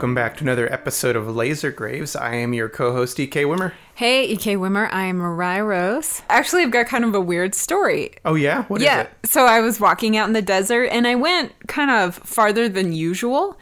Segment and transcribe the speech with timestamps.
[0.00, 2.16] Welcome back to another episode of Laser Graves.
[2.16, 3.74] I am your co-host EK Wimmer.
[3.96, 6.22] Hey, EK Wimmer, I'm Mariah Rose.
[6.30, 8.12] Actually, I've got kind of a weird story.
[8.24, 11.16] Oh yeah, what is yeah, so I was walking out in the desert and I
[11.16, 13.58] went kind of farther than usual.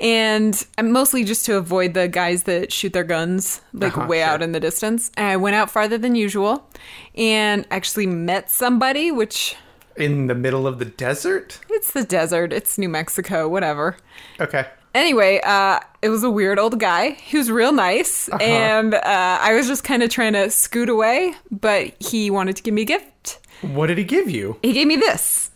[0.00, 4.26] And mostly just to avoid the guys that shoot their guns like Uh-huh, way sure.
[4.26, 5.10] out in the distance.
[5.18, 6.66] And I went out farther than usual
[7.14, 9.54] and actually met somebody, which
[9.96, 11.60] In the middle of the desert?
[11.68, 13.98] it's the desert, it's New Mexico, whatever.
[14.40, 14.64] Okay.
[14.94, 17.10] Anyway, uh, it was a weird old guy.
[17.10, 18.42] He was real nice, Uh-huh.
[18.42, 19.00] and uh,
[19.40, 22.82] I was just kind of trying to scoot away, but he wanted to give me
[22.82, 23.40] a gift.
[23.62, 24.58] What did he give you?
[24.62, 25.50] He gave me this.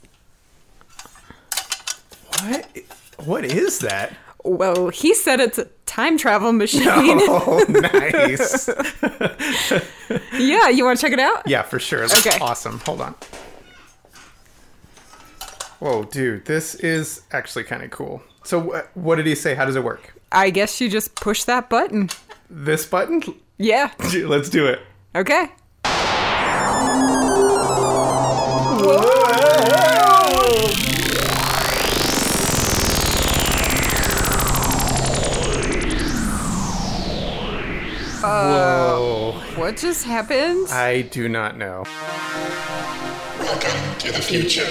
[2.43, 2.67] What?
[3.25, 4.15] What is that?
[4.45, 6.83] Well, he said it's a time travel machine.
[7.31, 8.69] Oh, nice.
[10.39, 11.43] yeah, you want to check it out?
[11.47, 12.01] yeah, for sure.
[12.07, 12.39] That's Okay.
[12.41, 12.79] awesome.
[12.87, 13.15] Hold on.
[15.81, 18.23] Whoa, dude, this is actually kind of cool.
[18.49, 19.55] So, wh- what did he say?
[19.55, 20.15] How does it work?
[20.33, 22.09] I guess you just push that button.
[22.49, 23.23] This button?
[23.59, 23.93] Yeah.
[24.25, 24.81] Let's do it.
[25.15, 25.51] Okay.
[38.25, 39.33] Whoa.
[39.33, 40.69] Uh, what just happened?
[40.71, 41.85] I do not know.
[43.41, 44.65] Welcome to the future.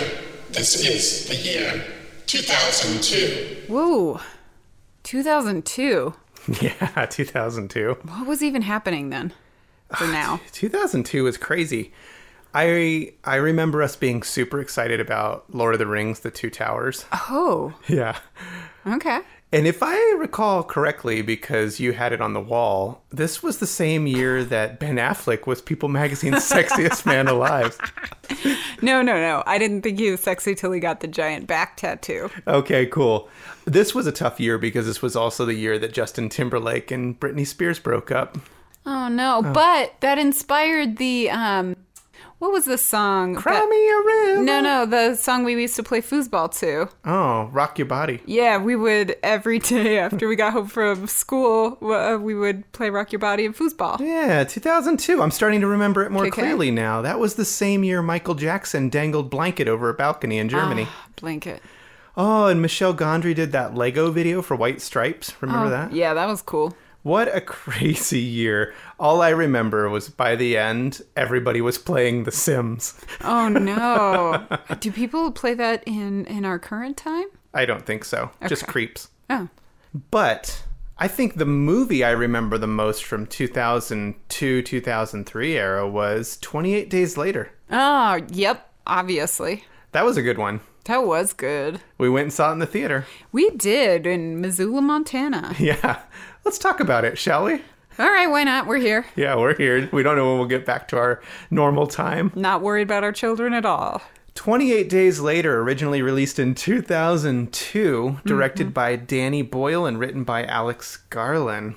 [0.49, 1.83] This is the year
[2.27, 3.63] 2002.
[3.73, 4.19] Whoa.
[5.03, 6.13] 2002.
[6.61, 7.97] Yeah, 2002.
[8.03, 9.33] What was even happening then?
[9.97, 10.39] For now.
[10.53, 11.91] 2002 was crazy.
[12.53, 17.03] I I remember us being super excited about Lord of the Rings: The Two Towers.
[17.11, 18.17] Oh, Yeah.
[18.85, 19.19] okay.
[19.51, 23.67] And if I recall correctly, because you had it on the wall, this was the
[23.67, 27.77] same year that Ben Affleck was People Magazine's sexiest man alive.
[28.81, 29.41] No, no, no.
[29.47, 32.29] I didn't think he was sexy till he got the giant back tattoo.
[32.45, 33.27] Okay, cool.
[33.65, 37.19] This was a tough year because this was also the year that Justin Timberlake and
[37.19, 38.37] Britney Spears broke up.
[38.85, 39.41] Oh no!
[39.41, 41.75] But that inspired the um,
[42.39, 43.35] what was the song?
[43.35, 43.97] Cry that- me a
[44.33, 44.43] river.
[44.43, 46.87] No, no, the song we used to play foosball to.
[47.05, 48.21] Oh, rock your body.
[48.25, 52.89] Yeah, we would every day after we got home from school, uh, we would play
[52.89, 53.99] Rock Your Body and foosball.
[53.99, 55.21] Yeah, 2002.
[55.21, 56.31] I'm starting to remember it more Okay.
[56.31, 57.01] clearly now.
[57.01, 60.87] That was the same year Michael Jackson dangled blanket over a balcony in Germany.
[60.89, 61.61] Ah, blanket.
[62.19, 65.33] Oh, and Michel Gondry did that Lego video for White Stripes.
[65.39, 65.91] Remember Oh, that?
[65.93, 66.75] Yeah, that was cool.
[67.07, 68.73] What a crazy year.
[68.99, 72.99] All I remember was by the end, everybody was playing The Sims.
[73.21, 74.45] Oh no!
[74.81, 77.27] Do people play that in in our current time?
[77.53, 78.31] I don't think so.
[78.49, 79.07] Just creeps.
[79.29, 79.47] Oh,
[80.11, 80.63] But
[80.97, 87.15] I think the movie I remember the most from 2002 2003 era was 28 Days
[87.15, 87.51] Later.
[87.71, 88.69] oh, yep.
[88.85, 89.63] Obviously,
[89.97, 90.59] That was a good one.
[90.85, 91.81] that was good.
[91.97, 93.07] We went and saw it in the theater.
[93.31, 95.55] We did in Missoula, Montana.
[95.59, 96.03] Yeah.
[96.45, 97.53] Let's talk about it, shall we?
[97.97, 98.67] All right, why not?
[98.67, 99.07] We're here.
[99.15, 99.89] Yeah, we're here.
[99.91, 101.19] We don't know when we'll get back to our
[101.49, 102.31] normal time.
[102.35, 104.03] Not worried about our children at all.
[104.35, 108.73] 28 Days Later, originally released in 2002, directed mm-hmm.
[108.73, 111.73] by Danny Boyle and written by Alex Garland.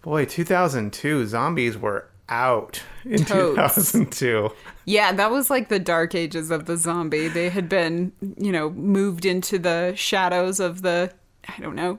[0.00, 3.92] Boy, 2002, zombies were out in Totes.
[3.92, 4.50] 2002.
[4.84, 7.28] Yeah, that was like the dark ages of the zombie.
[7.28, 11.12] They had been, you know, moved into the shadows of the,
[11.48, 11.98] I don't know,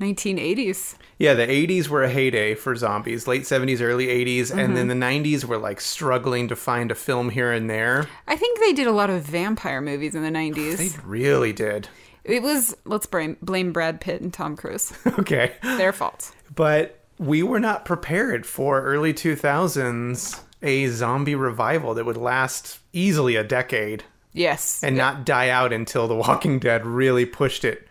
[0.00, 0.96] 1980s.
[1.18, 5.00] Yeah, the 80s were a heyday for zombies, late 70s, early 80s, and then mm-hmm.
[5.00, 8.06] the 90s were like struggling to find a film here and there.
[8.26, 10.76] I think they did a lot of vampire movies in the 90s.
[10.76, 11.88] They really did.
[12.24, 14.92] It was, let's blame, blame Brad Pitt and Tom Cruise.
[15.18, 15.54] Okay.
[15.62, 16.32] Their fault.
[16.54, 23.36] But we were not prepared for early 2000s a zombie revival that would last easily
[23.36, 24.82] a decade Yes.
[24.84, 27.86] and not die out until The Walking Dead really pushed it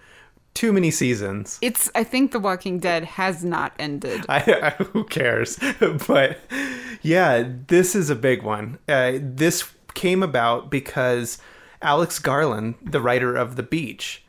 [0.53, 1.59] too many seasons.
[1.61, 4.25] it's, I think The Walking Dead has not ended.
[4.29, 4.37] I,
[4.77, 5.59] I, who cares?
[6.07, 6.39] but
[7.01, 8.79] yeah, this is a big one.
[8.87, 11.37] Uh, this came about because
[11.81, 14.23] Alex Garland, the writer of The Beach,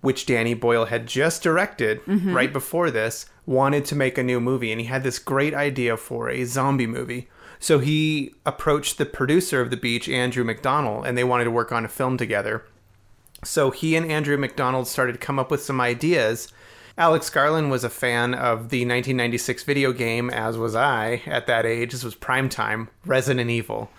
[0.00, 4.70] which Danny Boyle had just directed right before this, wanted to make a new movie,
[4.70, 7.28] and he had this great idea for a zombie movie.
[7.58, 11.72] So he approached the producer of The Beach, Andrew McDonald, and they wanted to work
[11.72, 12.64] on a film together.
[13.42, 16.48] So he and Andrew McDonald started to come up with some ideas.
[16.96, 21.66] Alex Garland was a fan of the 1996 video game, as was I at that
[21.66, 21.90] age.
[21.90, 23.90] This was prime time, Resident Evil.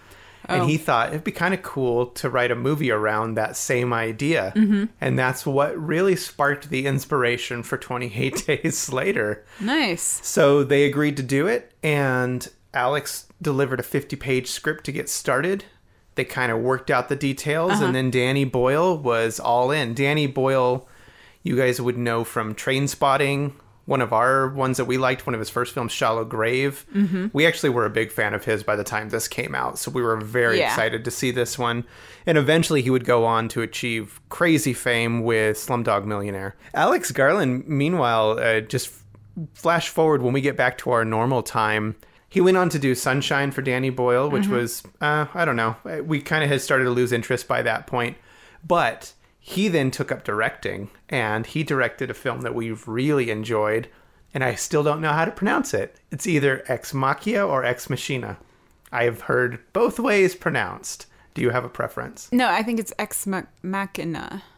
[0.46, 0.80] And he oh.
[0.80, 4.54] thought it'd be kind of cool to write a movie around that same idea.
[4.56, 4.86] Mm-hmm.
[5.00, 9.46] And that's what really sparked the inspiration for 28 Days Later.
[9.60, 10.20] Nice.
[10.24, 15.10] So they agreed to do it, and Alex delivered a 50 page script to get
[15.10, 15.66] started.
[16.16, 17.92] They kind of worked out the details, and uh-huh.
[17.94, 19.94] then Danny Boyle was all in.
[19.94, 20.88] Danny Boyle
[21.44, 23.54] you guys would know from Trainspotting,
[23.86, 26.86] one of our ones that we liked, one of his first films, Shallow Grave.
[26.96, 27.28] Mm-hmm.
[27.34, 29.90] We actually were a big fan of his by the time this came out, so
[29.92, 30.68] we were very Yeah.
[30.68, 31.84] excited to see this one.
[32.26, 36.56] And eventually he would go on to achieve crazy fame with Slumdog Millionaire.
[36.74, 38.92] Alex Garland, meanwhile, uh, just
[39.54, 41.96] flash forward when we get back to our normal time.
[42.30, 45.76] He went on to do Sunshine for Danny Boyle, which was, uh, I don't know,
[46.06, 48.16] we kind of had started to lose interest by that point.
[48.66, 53.90] But he then took up directing and he directed a film that we've really enjoyed.
[54.34, 56.00] And I still don't know how to pronounce it.
[56.12, 58.38] It's either Ex Machina or Ex Machina.
[58.92, 61.08] I have heard both ways pronounced.
[61.34, 62.30] Do you have a preference?
[62.32, 63.28] No, I think it's Ex
[63.62, 64.44] Machina.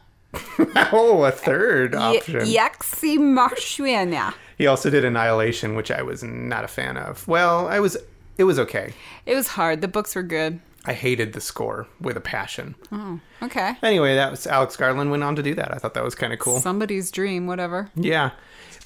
[0.92, 2.40] Oh, a third option.
[2.40, 4.34] Yaxi Machina.
[4.58, 7.26] He also did Annihilation, which I was not a fan of.
[7.26, 7.96] Well, I was.
[8.36, 8.92] It was okay.
[9.26, 9.80] It was hard.
[9.80, 10.60] The books were good.
[10.86, 12.74] I hated the score with a passion.
[12.92, 13.76] Oh, okay.
[13.82, 15.72] Anyway, that was Alex Garland went on to do that.
[15.72, 16.60] I thought that was kind of cool.
[16.60, 17.90] Somebody's dream, whatever.
[17.94, 18.32] Yeah.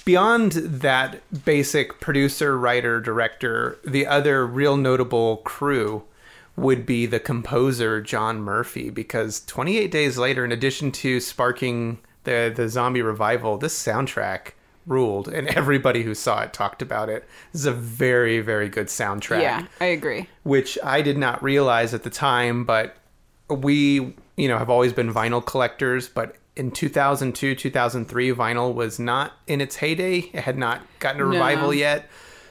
[0.05, 6.03] Beyond that basic producer, writer, director, the other real notable crew
[6.55, 12.51] would be the composer John Murphy because 28 days later in addition to sparking the
[12.53, 14.51] the zombie revival, this soundtrack
[14.89, 17.27] ruled and everybody who saw it talked about it.
[17.53, 20.27] This is a very very good soundtrack Yeah, I agree.
[20.43, 22.97] which I did not realize at the time, but
[23.49, 29.33] we, you know, have always been vinyl collectors, but in 2002, 2003, vinyl was not
[29.47, 30.19] in its heyday.
[30.33, 31.29] It had not gotten a No.
[31.31, 32.09] revival yet.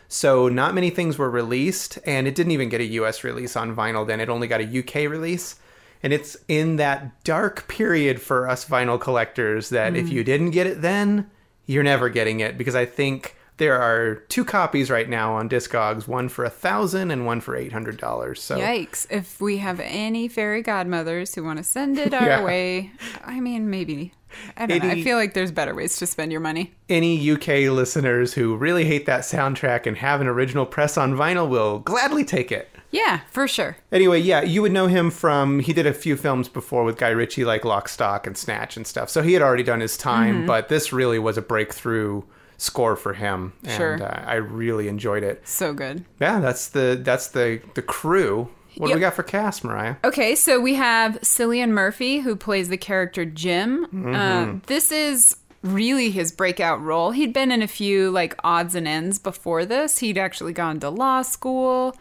[0.09, 3.77] So not many things were released, and it didn't even get a US release on
[3.77, 4.21] vinyl then.
[4.21, 5.57] It only got a UK release.
[6.03, 10.13] And it's in that dark period for us vinyl collectors that if mm.
[10.13, 11.31] you didn't get it then,
[11.69, 16.07] you're never getting it because I think there are two copies right now on Discogs,
[16.09, 18.41] one for a thousand and one for eight hundred dollars.
[18.43, 19.07] So Yikes.
[19.11, 22.45] If we have any fairy godmothers who want to send it our Yeah.
[22.45, 22.91] way,
[23.25, 24.13] I mean, maybe.
[24.57, 24.91] I don't know.
[24.91, 26.73] I feel like there's better ways to spend your money.
[26.89, 31.49] any UK listeners who really hate that soundtrack and have an original press on vinyl
[31.49, 32.69] will gladly take it.
[32.91, 33.77] Yeah, for sure.
[33.93, 37.11] Anyway, yeah, you would know him from he did a few films before with Guy
[37.11, 39.11] Ritchie like Lock, Stock and Snatch and stuff.
[39.11, 42.23] So he had already done his time, but this really was a breakthrough
[42.57, 44.03] score for him and Sure.
[44.03, 45.47] uh, I really enjoyed it.
[45.47, 46.05] So good.
[46.21, 48.49] Yeah, that's the that's the the crew.
[48.77, 49.97] What do we got for cast, Mariah?
[50.05, 54.13] Okay, so we have Cillian Murphy, who plays the character Jim.
[54.15, 57.11] Uh, this is really his breakout role.
[57.11, 59.99] He'd been in a few like odds and ends before this.
[59.99, 61.97] He'd actually gone to law school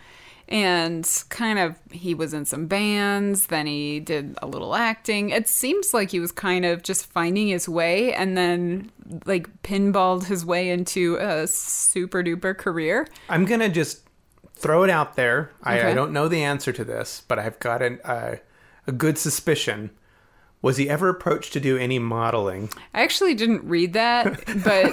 [0.47, 5.29] and kind of he was in some bands, then he did a little acting.
[5.29, 8.91] It seems like he was kind of just finding his way and then
[9.25, 13.07] like pinballed his way into a super duper career.
[13.29, 14.01] I'm gonna just
[14.55, 15.51] throw it out there.
[15.63, 18.35] I, I don't know the answer to this, but I've got an, uh,
[18.87, 19.91] a good suspicion.
[20.61, 22.69] Was he ever approached to do any modeling?
[22.93, 24.91] I actually didn't read that, but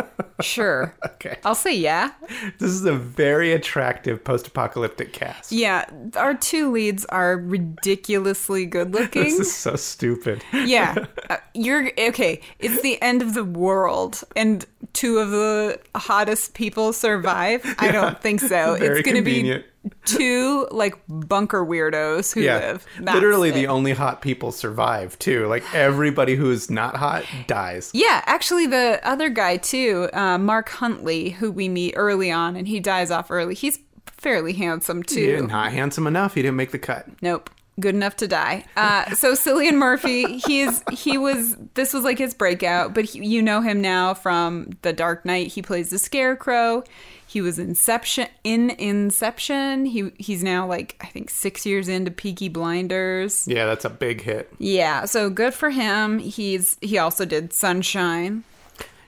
[0.40, 0.94] sure.
[1.06, 1.38] Okay.
[1.44, 2.12] I'll say yeah.
[2.58, 5.52] This is a very attractive post-apocalyptic cast.
[5.52, 5.84] Yeah,
[6.16, 9.24] our two leads are ridiculously good looking.
[9.24, 10.42] This is so stupid.
[10.52, 11.06] yeah.
[11.30, 12.40] Uh, you're okay.
[12.58, 17.62] It's the end of the world and two of the hottest people survive.
[17.78, 18.74] I don't think so.
[18.80, 19.62] It's going to be
[20.04, 22.86] two like bunker weirdos who Yeah, live.
[23.00, 23.54] That's literally it.
[23.54, 25.46] the only hot people survive too.
[25.48, 27.90] Like everybody who is not hot dies.
[27.94, 32.68] Yeah, actually, the other guy too, uh, Mark Huntley, who we meet early on, and
[32.68, 33.54] he dies off early.
[33.54, 35.20] He's fairly handsome too.
[35.20, 36.34] Yeah, not handsome enough.
[36.34, 37.06] He didn't make the cut.
[37.20, 37.50] Nope.
[37.80, 38.64] Good enough to die.
[38.76, 43.40] Uh, so Cillian Murphy, he's he was this was like his breakout, but he, you
[43.40, 45.48] know him now from The Dark Knight.
[45.48, 46.84] He plays the Scarecrow.
[47.26, 49.86] He was Inception in Inception.
[49.86, 53.48] He he's now like I think six years into Peaky Blinders.
[53.48, 54.52] Yeah, that's a big hit.
[54.58, 56.18] Yeah, so good for him.
[56.18, 58.44] He's he also did Sunshine.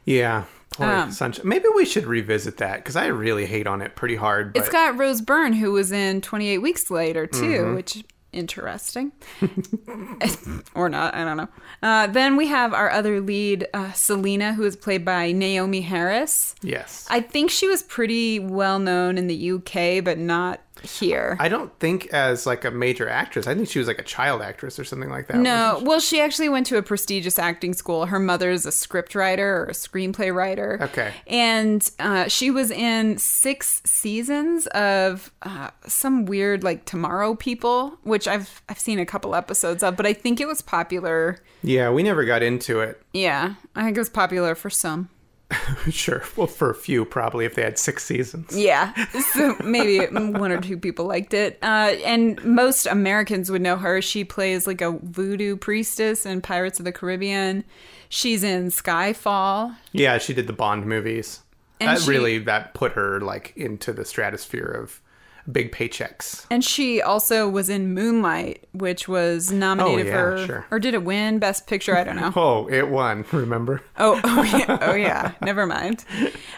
[0.07, 0.45] Yeah.
[0.79, 1.47] Um, Sunshine.
[1.47, 4.55] Maybe we should revisit that because I really hate on it pretty hard.
[4.55, 7.75] But It's got Rose Byrne, who was in 28 Weeks Later, too, Mm-hmm.
[7.77, 9.13] which interesting.
[10.75, 11.49] or not, I don't know.
[11.83, 16.55] Uh, then we have our other lead, uh, Selena, who is played by Naomie Harris.
[16.63, 17.07] yes.
[17.09, 21.37] I think she was pretty well known in the UK, but not here.
[21.41, 23.47] I don't think as like a major actress.
[23.47, 25.37] I think she was like a child actress or something like that.
[25.37, 28.07] no, well, she actually went to a prestigious acting school.
[28.07, 30.79] Her mother's a script writer or a screenplay writer.
[30.81, 31.13] Okay.
[31.27, 38.29] And uh, she was in six seasons of uh, some weird like Tomorrow People, which
[38.29, 41.39] I've I've seen a couple episodes of, but I think it was popular.
[41.63, 43.01] Yeah, we never got into it.
[43.13, 45.09] Yeah, I think it was popular for some.
[45.91, 46.23] sure.
[46.37, 48.57] Well, for a few, probably if they had six seasons.
[48.57, 48.93] Yeah,
[49.33, 51.59] so maybe one or two people liked it.
[51.63, 54.01] Uh, and most Americans would know her.
[54.03, 57.65] She plays like a voodoo priestess in Pirates of the Caribbean.
[58.09, 59.77] She's in Skyfall.
[59.93, 61.41] Yeah, she did the Bond movies.
[61.81, 65.01] And that she- really that put her like into the stratosphere of
[65.51, 66.47] big paychecks.
[66.51, 70.67] And she also was in Moonlight, which was nominated Oh, yeah, for, sure.
[70.71, 71.97] or did it win Best Picture?
[71.97, 72.33] I don't know.
[72.37, 73.25] Oh, it won.
[73.33, 73.83] Remember?
[73.99, 75.33] Oh, oh yeah, oh yeah.
[75.43, 76.05] Never mind.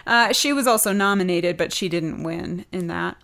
[0.05, 3.17] Uh, she was also nominated, but she didn't win in that.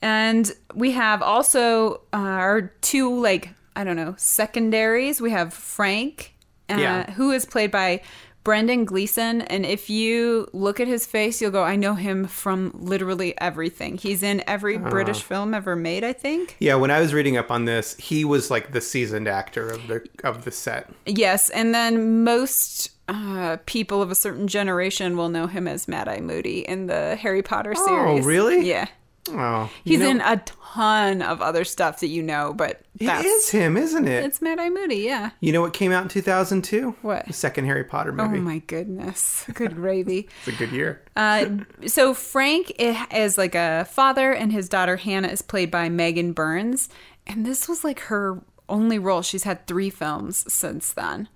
[0.00, 5.20] And we have also uh, our two like I don't know secondaries.
[5.20, 6.34] We have Frank,
[6.68, 7.10] uh, Yeah.
[7.12, 8.02] who is played by
[8.44, 12.72] Brendan Gleeson, and if you look at his face, you'll go, "I know him from
[12.74, 16.56] literally everything." He's in every British film ever made, I think.
[16.58, 19.86] Yeah, when I was reading up on this, he was like the seasoned actor of
[19.86, 20.90] the of the set.
[21.06, 26.08] Yes, and then most uh, people of a certain generation will know him as Mad
[26.08, 27.90] Eye Moody in the Harry Potter series.
[27.90, 28.26] Oh, series.
[28.26, 28.68] really?
[28.68, 28.88] Yeah.
[29.30, 30.42] Oh, He's know, in a
[30.74, 34.24] ton of other stuff that you know, but It is him, isn't it?
[34.24, 35.30] it's Mad Eye Moody, yeah.
[35.40, 36.96] You know what came out in 2002?
[37.02, 37.26] What?
[37.26, 38.38] The second Harry Potter movie.
[38.38, 39.44] Oh my goodness.
[39.54, 40.28] Good gravy.
[40.44, 41.02] It's a good year.
[41.14, 41.46] Uh,
[41.86, 42.72] so Frank
[43.14, 46.88] is like a father, and his daughter Hannah is played by Megan Burns,
[47.26, 49.22] and this was like her only role.
[49.22, 51.28] She's had three films since then,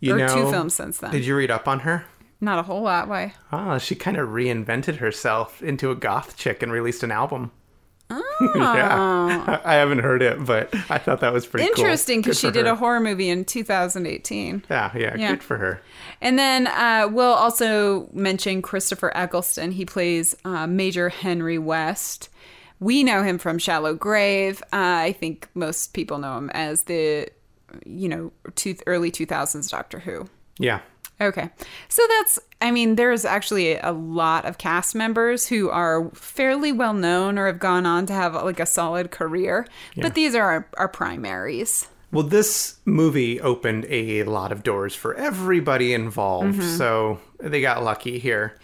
[0.00, 1.10] You or know, two films since then.
[1.10, 2.06] Did you read up on her?
[2.44, 3.08] Not a whole lot.
[3.08, 3.32] Why?
[3.52, 7.50] Ah, she kind of reinvented herself into a goth chick and released an album.
[8.10, 8.50] Oh.
[8.56, 11.66] yeah, I haven't heard it, but I thought that was pretty.
[11.66, 12.72] Interesting because Good she did her.
[12.72, 14.64] a horror movie in 2018.
[14.68, 15.30] Yeah, yeah, Yeah.
[15.30, 15.80] good for her.
[16.20, 19.70] And then uh, we'll also mention Christopher Eccleston.
[19.70, 22.28] He plays uh, Major Henry West.
[22.80, 24.60] We know him from Shallow Grave.
[24.64, 24.66] Uh,
[25.08, 27.28] I think most people know him as the,
[27.86, 30.26] you know, two, early 2000s Doctor Who.
[30.58, 30.80] Yeah,
[31.20, 31.48] Okay.
[31.88, 36.94] So that's, I mean, there's actually a lot of cast members who are fairly well
[36.94, 39.66] known or have gone on to have like a solid career,
[39.96, 41.88] but these are our, our primaries.
[42.10, 46.76] Well, this movie opened a lot of doors for everybody involved, Mm-hmm.
[46.76, 48.56] so they got lucky here.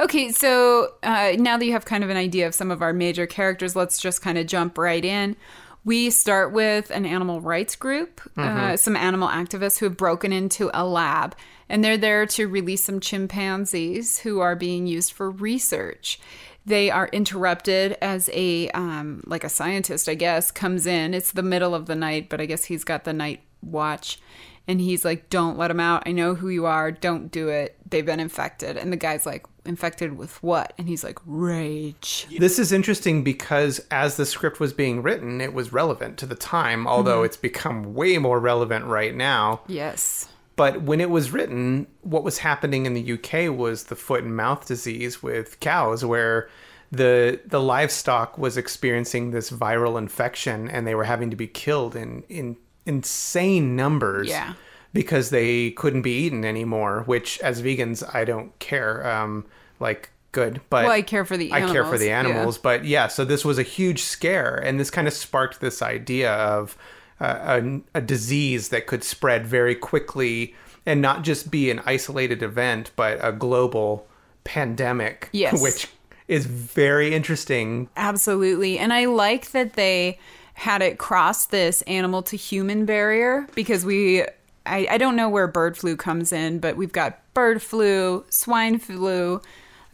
[0.00, 2.92] Okay, so uh, now that you have kind of an idea of some of our
[2.92, 5.36] major characters, let's just kind of jump right in.
[5.84, 10.70] We start with an animal rights group, uh, some animal activists who have broken into
[10.72, 11.34] a lab,
[11.72, 16.20] and they're there to release some chimpanzees who are being used for research.
[16.64, 21.12] They are interrupted as a um, like a scientist, I guess, comes in.
[21.14, 24.20] It's the middle of the night, but I guess he's got the night watch
[24.68, 26.04] and he's like, "Don't let them out.
[26.06, 26.92] I know who you are.
[26.92, 27.76] Don't do it.
[27.90, 32.60] They've been infected." And the guy's like, "Infected with what?" And he's like, "Rage." This
[32.60, 36.86] is interesting because as the script was being written, it was relevant to the time,
[36.86, 37.24] although Mm-hmm.
[37.26, 39.62] it's become way more relevant right now.
[39.66, 40.28] Yes.
[40.62, 44.36] But when it was written, what was happening in the UK was the foot and
[44.36, 46.48] mouth disease with cows, where
[46.92, 51.96] the the livestock was experiencing this viral infection and they were having to be killed
[51.96, 54.52] in, in insane numbers Yeah.
[54.92, 59.06] because they couldn't be eaten anymore, which as vegans I don't care.
[59.16, 59.44] Um
[59.80, 62.18] like good, but Well, I care for the I care for animals, the yeah.
[62.20, 65.82] animals, but yeah, so this was a huge scare, and this kind of sparked this
[65.82, 66.76] idea of
[67.24, 72.90] a, a disease that could spread very quickly and not just be an isolated event,
[72.96, 74.06] but a global
[74.44, 75.62] pandemic, Yes.
[75.62, 75.88] which
[76.28, 77.88] is very interesting.
[77.96, 78.78] Absolutely.
[78.78, 80.18] And I like that they
[80.54, 84.22] had it cross this animal to human barrier because we,
[84.66, 88.78] I, I don't know where bird flu comes in, but we've got bird flu, swine
[88.78, 89.40] flu,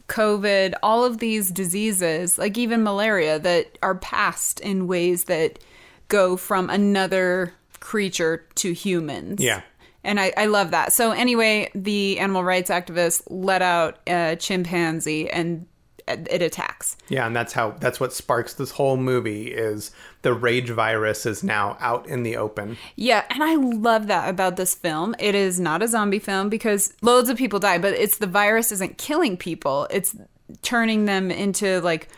[0.07, 5.59] COVID, all of these diseases, like even malaria, that are passed in ways that
[6.09, 9.41] go from another creature to humans.
[9.41, 9.61] Yeah.
[10.03, 10.93] And I, I love that.
[10.93, 15.65] So, anyway, the animal rights activists let out a chimpanzee and
[16.09, 16.97] it attacks.
[17.07, 21.43] Yeah, and that's how that's what sparks this whole movie is the rage virus is
[21.43, 22.77] now out in the open.
[22.95, 25.15] Yeah, and I love that about this film.
[25.19, 28.71] It is not a zombie film because loads of people die, but it's the virus
[28.71, 29.87] isn't killing people.
[29.91, 30.15] It's
[30.61, 32.09] turning them into like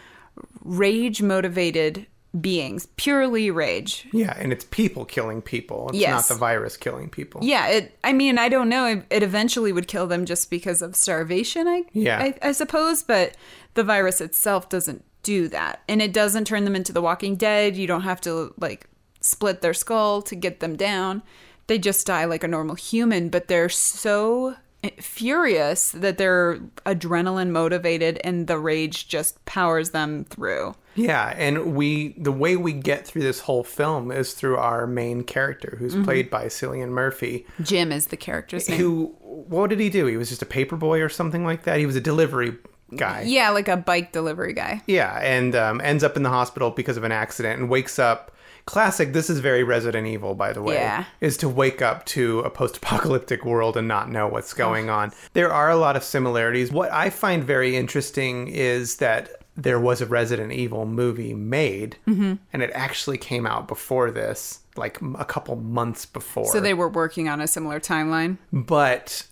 [0.64, 2.06] rage motivated
[2.40, 4.08] beings, purely rage.
[4.14, 5.90] Yeah, and it's people killing people.
[5.90, 6.30] It's Yes.
[6.30, 7.42] not the virus killing people.
[7.44, 10.82] Yeah, it I mean, I don't know, it, it eventually would kill them just because
[10.82, 12.20] of starvation, I Yeah.
[12.20, 13.36] I, I suppose, but
[13.74, 15.82] the virus itself doesn't do that.
[15.88, 17.76] And it doesn't turn them into the walking dead.
[17.76, 18.88] You don't have to like
[19.20, 21.22] split their skull to get them down.
[21.68, 24.56] They just die like a normal human, but they're so
[25.00, 30.74] furious that they're adrenaline motivated and the rage just powers them through.
[30.96, 35.24] Yeah, and we the way we get through this whole film is through our main
[35.24, 36.04] character, who's Mm-hmm.
[36.04, 38.80] played by Cillian Murphy, Jim is the character's name.
[38.80, 40.06] who what did he do?
[40.06, 41.80] He was just a paper boy or something like that.
[41.80, 42.56] He was a delivery
[42.96, 43.24] guy.
[43.26, 44.82] Yeah, like a bike delivery guy.
[44.86, 48.32] Yeah, and um, ends up in the hospital because of an accident and wakes up.
[48.66, 49.12] Classic.
[49.12, 50.76] This is very Resident Evil, by the way.
[50.76, 51.06] Yeah.
[51.20, 55.12] Is to wake up to a post-apocalyptic world and not know what's going on.
[55.34, 56.72] There are a lot of similarities.
[56.72, 62.36] What I find very interesting is that there was a Resident Evil movie made, Mm-hmm.
[62.54, 66.46] and it actually came out before this, like a couple months before.
[66.52, 68.38] So they were working on a similar timeline.
[68.54, 69.28] But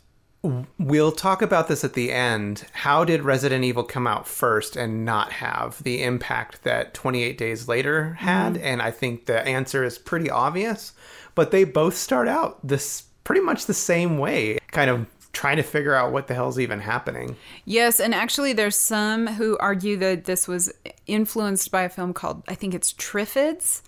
[0.78, 2.66] we'll talk about this at the end.
[2.72, 7.68] How did Resident Evil come out first and not have the impact that 28 Days
[7.68, 8.58] Later had?
[8.58, 10.94] And I think the answer is pretty obvious.
[11.36, 15.64] But they both start out this pretty much the same way, kind of trying to
[15.64, 17.36] figure out what the hell's even happening.
[17.66, 20.72] Yes, and actually, there's some who argue that this was
[21.08, 23.82] influenced by a film called, I think it's Triffids,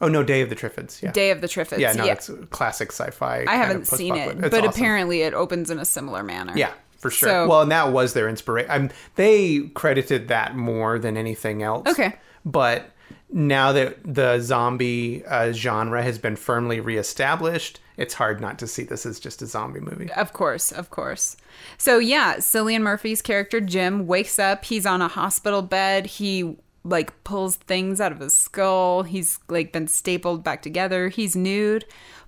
[0.00, 1.00] Oh no, Day of the Triffids.
[1.00, 1.12] Yeah.
[1.12, 1.78] Day of the Triffids.
[1.78, 3.44] yeah, no, it's classic sci-fi.
[3.46, 4.66] I haven't seen it, but awesome.
[4.66, 6.52] apparently it opens in a similar manner.
[6.56, 7.28] Yeah, for sure.
[7.28, 8.70] So- well, and that was their inspiration.
[8.70, 11.88] Um, they credited that more than anything else.
[11.88, 12.16] Okay.
[12.44, 12.90] But
[13.34, 18.84] now that the zombie uh, genre has been firmly reestablished, it's hard not to see
[18.84, 20.10] this as just a zombie movie.
[20.12, 21.36] Of course, of course.
[21.76, 24.64] So yeah, Cillian Murphy's character Jim wakes up.
[24.64, 26.06] He's on a hospital bed.
[26.06, 29.02] He like pulls things out of his skull.
[29.02, 31.08] He's like been stapled back together.
[31.08, 31.86] He's nude.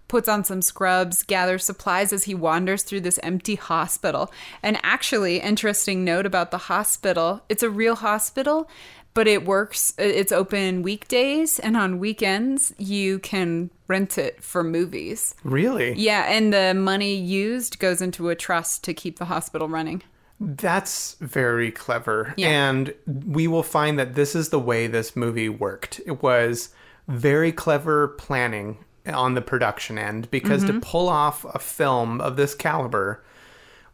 [0.08, 4.32] Puts on some scrubs, gathers supplies as he wanders through this empty hospital.
[4.62, 8.68] And actually, interesting note about the hospital it's a real hospital,
[9.16, 15.34] but it works, it's open weekdays, and on weekends, you can rent it for movies.
[15.42, 15.94] Really?
[15.94, 20.02] Yeah, and the money used goes into a trust to keep the hospital running.
[20.38, 22.34] That's very clever.
[22.36, 22.48] Yeah.
[22.48, 25.98] And we will find that this is the way this movie worked.
[26.04, 26.74] It was
[27.08, 30.80] very clever planning on the production end because Mm-hmm.
[30.80, 33.24] to pull off a film of this caliber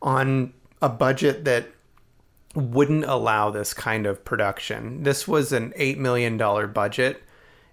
[0.00, 1.68] on a budget that
[2.54, 5.02] wouldn't allow this kind of production.
[5.02, 6.36] This was an $8 million
[6.72, 7.22] budget.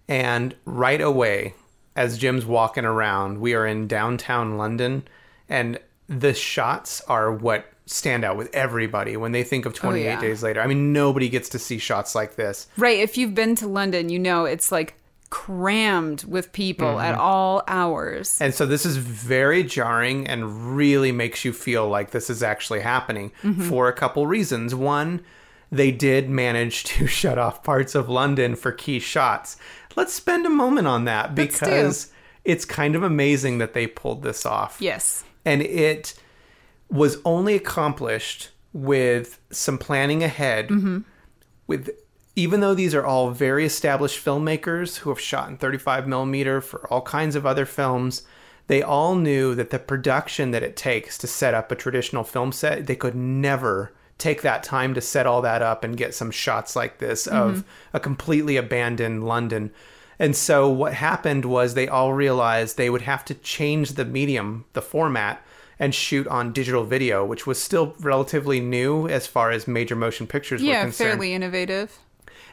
[0.08, 1.54] And right away,
[1.96, 5.04] as Jim's walking around, we are in downtown London.
[5.48, 10.22] And the shots are what stand out with everybody when they think of 28 yeah.
[10.22, 10.62] Days Later.
[10.62, 12.68] I mean, nobody gets to see shots like this.
[12.78, 14.99] Right, if you've been to London, you know it's like
[15.30, 17.22] crammed with people at Mm-hmm.
[17.22, 18.40] all hours.
[18.42, 22.80] And so this is very jarring and really makes you feel like this is actually
[22.82, 23.32] happening
[23.68, 24.74] for a couple reasons.
[24.74, 25.22] One,
[25.72, 29.58] they did manage to shut off parts of London for key shots.
[29.96, 32.12] Let's spend a moment on that because
[32.46, 34.78] it's kind of amazing that they pulled this off.
[34.80, 35.24] Yes.
[35.46, 36.16] And it
[36.90, 40.72] was only accomplished with some planning ahead
[41.68, 41.90] with
[42.40, 46.88] even though these are all very established filmmakers who have shot in 35 millimeter for
[46.88, 48.24] all kinds of other films
[48.68, 52.52] they all knew that the production that it takes to set up a traditional film
[52.52, 56.32] set they could never take that time to set all that up and get some
[56.32, 57.98] shots like this of mm-hmm.
[57.98, 59.70] a completely abandoned london
[60.18, 64.64] and so what happened was they all realized they would have to change the medium
[64.74, 65.44] the format
[65.78, 70.28] and shoot on digital video which was still relatively new as far as major motion
[70.28, 70.94] pictures were concerned.
[70.94, 72.00] Yeah, fairly innovative.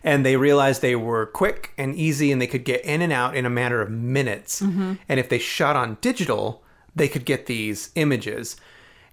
[0.04, 3.36] And they realized they were quick and easy and they could get in and out
[3.36, 4.62] in a matter of minutes.
[4.62, 4.94] Mm-hmm.
[5.08, 6.62] And if they shot on digital,
[6.94, 8.56] they could get these images.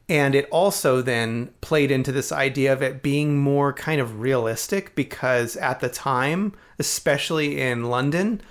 [0.09, 4.95] And it also then played into this idea of it being more kind of realistic
[4.95, 8.41] because at the time, especially in London,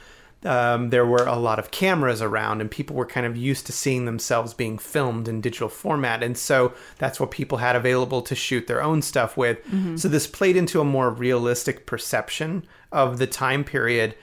[0.45, 3.73] um, there were a lot of cameras around and people were kind of used to
[3.73, 6.23] seeing themselves being filmed in digital format.
[6.23, 9.59] And so that's what people had available to shoot their own stuff with.
[9.99, 14.15] So this played into a more realistic perception of the time period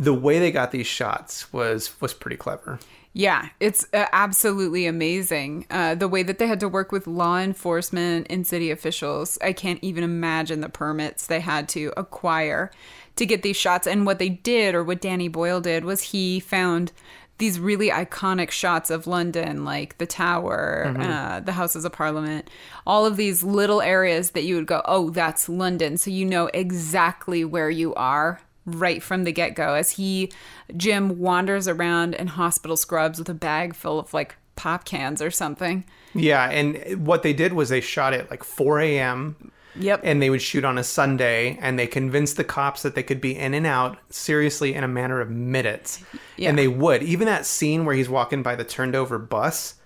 [0.00, 2.80] the way they got these shots was was pretty clever
[3.12, 5.66] Yeah, it's uh, absolutely amazing.
[5.68, 9.36] Uh, the way that they had to work with law enforcement and city officials.
[9.42, 12.70] I can't even imagine the permits they had to acquire
[13.16, 13.88] to get these shots.
[13.88, 16.92] And what they did, or what Danny Boyle did, was he found
[17.38, 22.48] these really iconic shots of London, like the Tower, uh, the Houses of Parliament,
[22.86, 25.96] all of these little areas that you would go, oh, that's London.
[25.96, 28.40] So you know exactly where you are
[28.74, 30.30] right from the get go as he,
[30.76, 35.30] Jim, wanders around in hospital scrubs with a bag full of like pop cans or
[35.30, 35.84] something.
[36.14, 40.00] yeah and what they did was they shot it like 4 a.m Yep.
[40.02, 43.20] and they would shoot on a Sunday, and they convinced the cops that they could
[43.20, 46.02] be in and out seriously in a matter of minutes.
[46.36, 46.48] Yeah.
[46.48, 47.04] And they would.
[47.04, 49.76] Even that scene where he's walking by the turned over bus,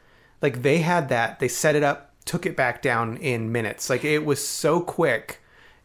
[0.41, 3.91] like they had that, they set it up, took it back down in minutes.
[3.91, 5.43] Like it was so quick.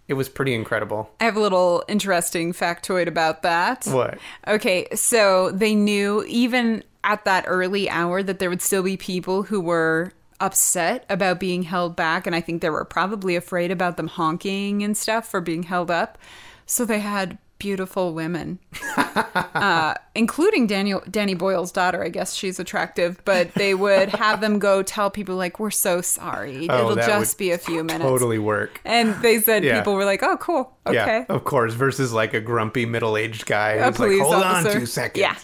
[0.09, 1.11] It was pretty incredible.
[1.21, 3.85] I have a little interesting factoid about that.
[3.85, 4.17] What?
[4.47, 9.43] Okay, so they knew even at that early hour that there would still be people
[9.43, 13.97] who were upset about being held back, and I think they were probably afraid about
[13.97, 16.17] them honking and stuff for being held up.
[16.65, 18.57] So they had beautiful women,
[18.97, 22.03] uh, including Daniel Danny Boyle's daughter.
[22.03, 26.01] I guess she's attractive, but they would have them go tell people like, "We're so
[26.01, 26.67] sorry.
[26.69, 28.79] Oh, It'll just be a few minutes." Totally work.
[28.85, 29.77] And they said Yeah.
[29.77, 31.73] people were like, "Oh, cool, okay." Yeah, of course.
[31.73, 34.69] Versus like a grumpy middle-aged guy A who's like, "Hold officer.
[34.69, 35.35] on, two seconds." Yeah.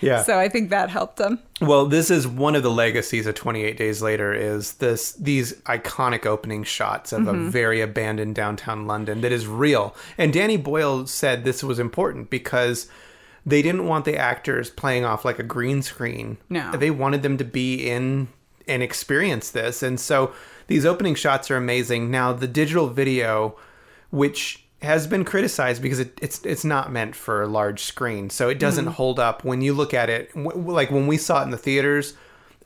[0.00, 0.22] Yeah.
[0.22, 1.40] So I think that helped them.
[1.60, 6.26] Well, this is one of the legacies of 28 Days Later is this these iconic
[6.26, 7.48] opening shots of a mm-hmm.
[7.50, 9.94] very abandoned downtown London that is real.
[10.16, 12.88] And Danny Boyle said this was important because
[13.44, 16.38] they didn't want the actors playing off like a green screen.
[16.48, 16.70] No.
[16.72, 18.28] They wanted them to be in
[18.68, 19.82] and experience this.
[19.82, 20.32] And so
[20.66, 22.10] these opening shots are amazing.
[22.10, 23.56] Now, the digital video
[24.10, 28.48] which has been criticized because it, it's it's not meant for a large screen, so
[28.48, 28.94] it doesn't mm-hmm.
[28.94, 30.32] hold up when you look at it.
[30.34, 32.14] W- like when we saw it in the theaters,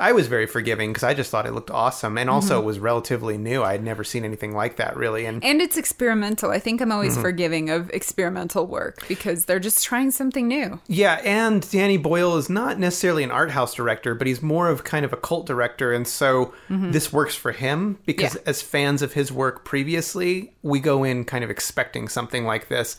[0.01, 2.79] I was very forgiving because I just thought it looked awesome, and also it was
[2.79, 3.63] relatively new.
[3.63, 6.51] I had never seen anything like that really, and And it's experimental.
[6.51, 7.23] I think I'm always Mm-hmm.
[7.23, 10.81] forgiving of experimental work because they're just trying something new.
[10.89, 14.83] Yeah, and Danny Boyle is not necessarily an art house director, but he's more of
[14.83, 18.39] kind of a cult director, and so this works for him because Mm-hmm.
[18.45, 18.51] Yeah.
[18.51, 22.97] as fans of his work previously, we go in kind of expecting something like this.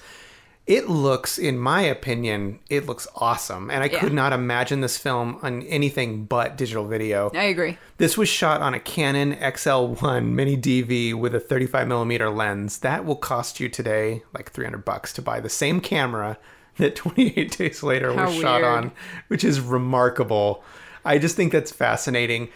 [0.66, 4.00] It looks, in my opinion, it looks awesome, and I Yeah.
[4.00, 7.30] could not imagine this film on anything but digital video.
[7.36, 7.78] I agree.
[7.98, 12.78] This was shot on a Canon XL1 mini DV with a 35 millimeter lens.
[12.78, 16.38] That will cost you today like 300 bucks to buy the same camera
[16.78, 18.74] that 28 days later How was shot weird.
[18.74, 18.92] on,
[19.28, 20.64] which is remarkable.
[21.04, 22.48] I just think that's fascinating.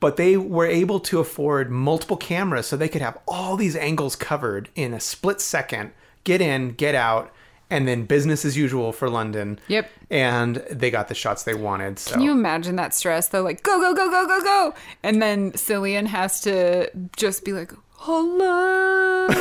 [0.00, 4.16] But they were able to afford multiple cameras so they could have all these angles
[4.16, 5.92] covered in a split second,
[6.24, 7.30] get in, get out,
[7.72, 9.58] and then business as usual for London.
[9.68, 9.90] Yep.
[10.10, 11.98] And they got the shots they wanted.
[11.98, 13.28] So Can you imagine that stress?
[13.28, 14.74] They're like, go, go, go, go, go, go.
[15.02, 19.26] And then Cillian has to just be like, hello.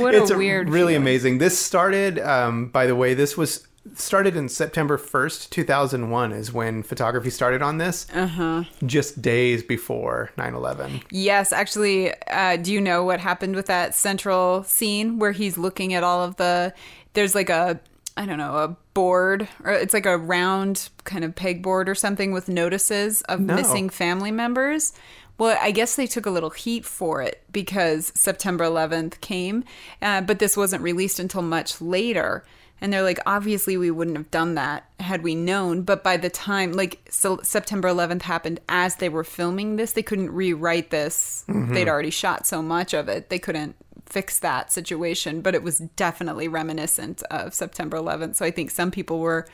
[0.00, 0.96] what it's a weird really feeling.
[0.96, 6.52] amazing this started um, by the way this was started in september 1st 2001 is
[6.52, 12.80] when photography started on this uh-huh just days before 9-11 Yes, actually, uh, do you
[12.80, 16.72] know what happened with that central scene where he's looking at all of the?
[17.14, 17.80] There's like a,
[18.16, 22.32] I don't know, a board, or it's like a round kind of pegboard or something
[22.32, 23.54] with notices of No.
[23.54, 24.92] missing family members.
[25.38, 29.64] Well, I guess they took a little heat for it because September 11th came,
[30.00, 32.44] uh, but this wasn't released until much later.
[32.80, 35.82] And they're like, obviously, we wouldn't have done that had we known.
[35.82, 40.02] But by the time, like, so September 11th happened as they were filming this, they
[40.02, 41.44] couldn't rewrite this.
[41.48, 41.72] Mm-hmm.
[41.72, 45.40] They'd already shot so much of it, they couldn't fix that situation.
[45.40, 48.36] But it was definitely reminiscent of September 11th.
[48.36, 49.46] So I think some people were,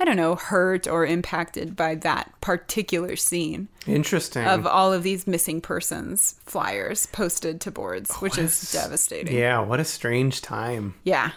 [0.00, 5.26] I don't know, hurt or impacted by that particular scene interesting of all of these
[5.26, 9.36] missing persons flyers posted to boards, oh, which is devastating.
[9.36, 11.32] yeah what a strange time Yeah.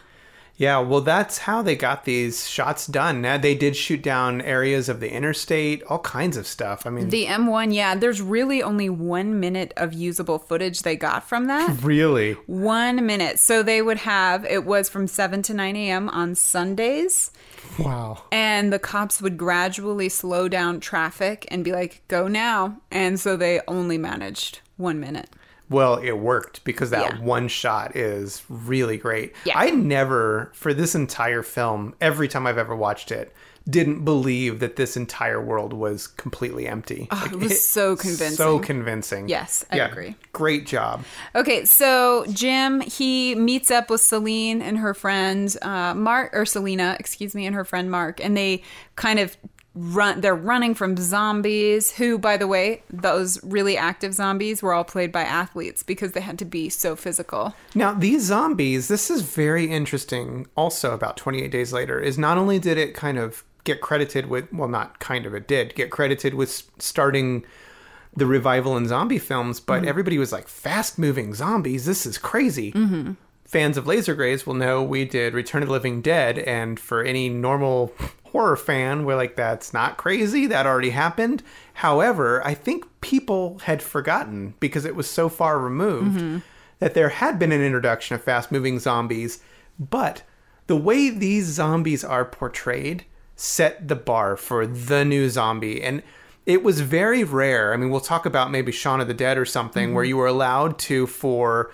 [0.58, 4.89] Yeah well that's how they got these shots done now they did shoot down areas
[4.89, 8.89] of the interstate all kinds of stuff i mean The M1, yeah, there's really only
[8.89, 11.78] one minute of usable footage they got from that.
[11.82, 13.39] really one minute.
[13.39, 16.10] So they would have, it was from 7 to 9 a.m.
[16.10, 17.32] on Sundays.
[17.80, 22.82] wow And the cops would gradually slow down traffic and be like, go now.
[22.91, 25.30] And so they only managed one minute.
[25.69, 27.21] Well, it worked because that Yeah.
[27.21, 29.34] one shot is really great.
[29.45, 29.58] Yeah.
[29.58, 33.34] I never, for this entire film, every time I've ever watched it,
[33.67, 37.08] didn't believe that this entire world was completely empty.
[37.12, 38.38] Like, it was so convincing.
[38.38, 39.28] So convincing.
[39.28, 40.15] Yes, I agree.
[40.34, 41.04] Great job.
[41.34, 46.95] Okay, so Jim he meets up with Celine and her friend uh, Mark, or Selena,
[46.99, 48.62] excuse me, and her friend Mark, and they
[48.97, 49.36] kind of
[49.75, 50.21] run.
[50.21, 51.91] They're running from zombies.
[51.91, 56.21] Who, by the way, those really active zombies were all played by athletes because they
[56.21, 57.53] had to be so physical.
[57.75, 62.57] Now, these zombies, this is very interesting also about 28 Days Later, is not only
[62.57, 66.33] did it kind of get credited with, well, not kind of, it did get credited
[66.33, 67.43] with starting
[68.15, 72.71] the revival in zombie films, but everybody was like, fast moving zombies, this is crazy.
[72.71, 73.13] Mm-hmm.
[73.56, 77.02] Fans of Laser Grays will know we did Return of the Living Dead, and for
[77.02, 77.94] any normal
[78.34, 81.41] horror fan, we're like, that's not crazy, that already happened.
[81.76, 86.39] However, I think people had forgotten because it was so far removed mm-hmm.
[86.80, 89.41] that there had been an introduction of fast moving zombies,
[89.80, 90.24] but
[90.68, 93.06] the way these zombies are portrayed
[93.38, 95.82] set the bar for the new zombie.
[95.82, 96.04] And
[96.46, 97.74] it was very rare.
[97.74, 100.10] I mean, we'll talk about maybe Shaun of the Dead or something where mm-hmm.
[100.10, 101.72] you were allowed to, for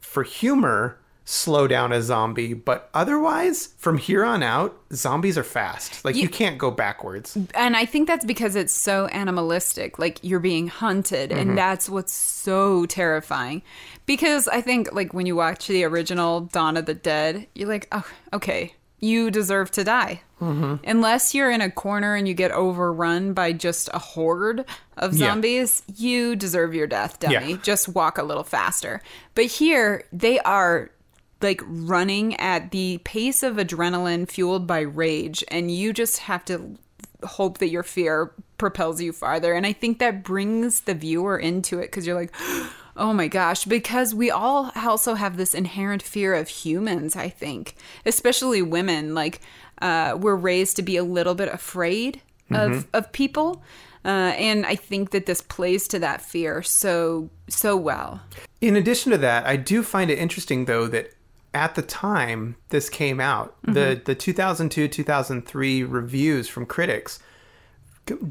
[0.00, 6.04] for humor, slow down a zombie, but otherwise, from here on out, zombies are fast.
[6.04, 7.36] Like you, You- can't go backwards.
[7.54, 9.98] And I think that's because it's so animalistic.
[9.98, 11.40] Like you're being hunted, Mm-hmm.
[11.50, 13.62] and that's what's so terrifying.
[14.06, 17.88] Because I think, like, when you watch the original Dawn of the Dead, you're like,
[17.90, 20.20] oh, okay, you deserve to die.
[20.42, 20.84] Mm-hmm.
[20.86, 24.66] Unless you're in a corner and you get overrun by just a horde
[24.98, 25.28] of Yeah.
[25.28, 27.52] zombies, you deserve your death, dummy.
[27.52, 27.56] Yeah.
[27.62, 29.00] Just walk a little faster.
[29.34, 30.90] But here, they are
[31.40, 36.78] like running at the pace of adrenaline fueled by rage, and you just have to
[37.24, 39.54] hope that your fear propels you farther.
[39.54, 42.34] And I think that brings the viewer into it because you're like,
[42.96, 47.76] oh my gosh, because we all also have this inherent fear of humans, I think,
[48.06, 49.14] especially women.
[49.14, 49.40] Like,
[49.82, 52.20] uh, we're raised to be a little bit afraid
[52.50, 53.62] of, of people.
[54.04, 58.20] Uh, and I think that this plays to that fear so so well.
[58.60, 61.14] In addition to that, I do find it interesting though that
[61.54, 64.04] at the time this came out, the mm-hmm.
[64.04, 67.20] the 2002 2003 reviews from critics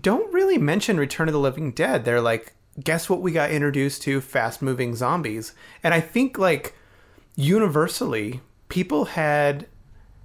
[0.02, 2.06] don't really mention Return of the Living Dead.
[2.06, 4.22] They're like, guess what we got introduced to?
[4.22, 5.54] Fast moving zombies.
[5.84, 6.76] And I think like
[7.36, 9.68] universally, people had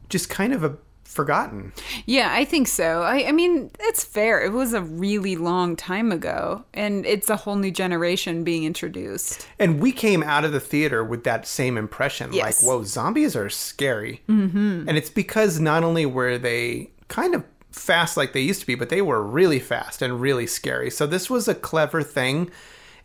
[0.09, 0.77] just kind of a
[1.09, 1.73] forgotten.
[2.07, 3.03] Yeah, I think so.
[3.03, 4.41] I, I mean, it's fair.
[4.45, 9.49] It was a really long time ago, and it's a whole new generation being introduced.
[9.59, 12.63] And we came out of the theater with that same impression Yes.
[12.63, 14.23] like, whoa, zombies are scary.
[14.29, 14.85] Mm-hmm.
[14.87, 17.43] And it's because not only were they kind of
[17.73, 20.91] fast like they used to be, but they were really fast and really scary.
[20.91, 22.51] So this was a clever thing.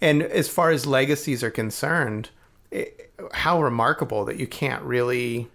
[0.01, 2.29] And as far as legacies are concerned,
[2.69, 5.47] it, how remarkable that you can't really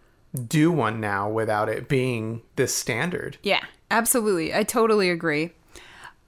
[0.47, 3.39] do one now without it being this standard.
[3.43, 4.55] Yeah, absolutely.
[4.55, 5.53] I totally agree.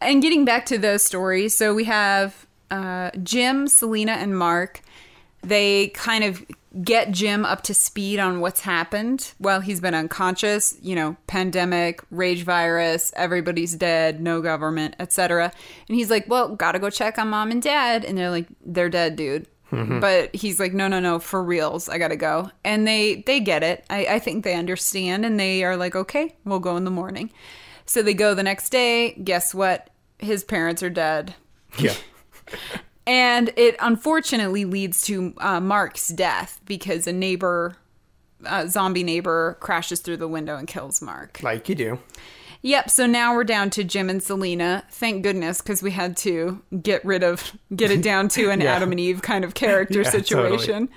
[0.00, 4.80] And getting back to those stories, so we have uh, Jim, Selena, and Mark.
[5.42, 6.44] They kind of
[6.82, 10.76] get Jim up to speed on what's happened while he's been unconscious.
[10.80, 15.52] You know, pandemic, rage virus, everybody's dead, no government, etc.
[15.88, 18.88] And he's like, "Well, gotta go check on mom and dad." And they're like, "They're
[18.88, 22.50] dead, dude." But he's like, no, no, no, for reals, I gotta go.
[22.64, 23.84] And they they get it.
[23.88, 27.30] I, I think they understand, and they are like, okay, we'll go in the morning.
[27.86, 29.12] So they go the next day.
[29.14, 29.90] Guess what?
[30.18, 31.34] His parents are dead,
[31.78, 31.94] Yeah.
[33.06, 37.76] and it unfortunately leads to uh, Mark's death because a neighbor,
[38.44, 41.40] uh, zombie neighbor, crashes through the window and kills Mark.
[41.42, 41.98] like you do.
[42.62, 42.90] Yep.
[42.90, 44.84] So now we're down to Jim and Selena.
[44.90, 48.74] Thank goodness, because we had to get rid of, get it down to an Yeah.
[48.74, 50.88] Adam and Eve kind of character Yeah, situation.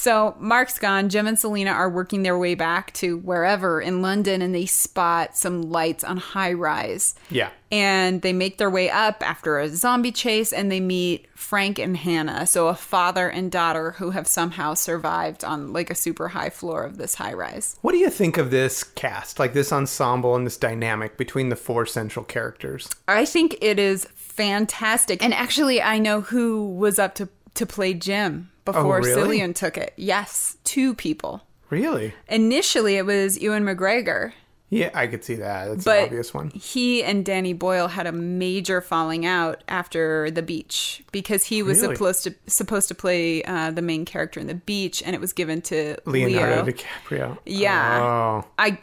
[0.00, 1.10] So Mark's gone.
[1.10, 5.36] Jim and Selena are working their way back to wherever in London, and they spot
[5.36, 7.14] some lights on high rise.
[7.28, 7.50] Yeah.
[7.70, 11.98] And they make their way up after a zombie chase, and they meet Frank and
[11.98, 16.48] Hannah, so a father and daughter who have somehow survived on like a super high
[16.48, 17.76] floor of this high rise.
[17.82, 21.56] What do you think of this cast, like this ensemble and this dynamic between the
[21.56, 22.88] four central characters?
[23.06, 25.22] I think it is fantastic.
[25.22, 29.38] And actually, I know who was up to, to play Jim before Oh, really?
[29.38, 29.92] Cillian took it.
[29.96, 31.42] Yes, two people.
[31.70, 32.14] Really?
[32.28, 34.32] Initially, it was Ewan McGregor,
[34.70, 35.68] Yeah, I could see that.
[35.68, 36.50] That's but an obvious one.
[36.50, 41.80] he and Danny Boyle had a major falling out after The Beach because he was
[41.80, 41.94] Really?
[41.94, 45.32] supposed to supposed to play uh, the main character in The Beach, and it was
[45.32, 46.72] given to Leonardo Leo.
[46.72, 47.38] DiCaprio.
[47.46, 48.00] Yeah.
[48.44, 48.48] Oh.
[48.58, 48.78] I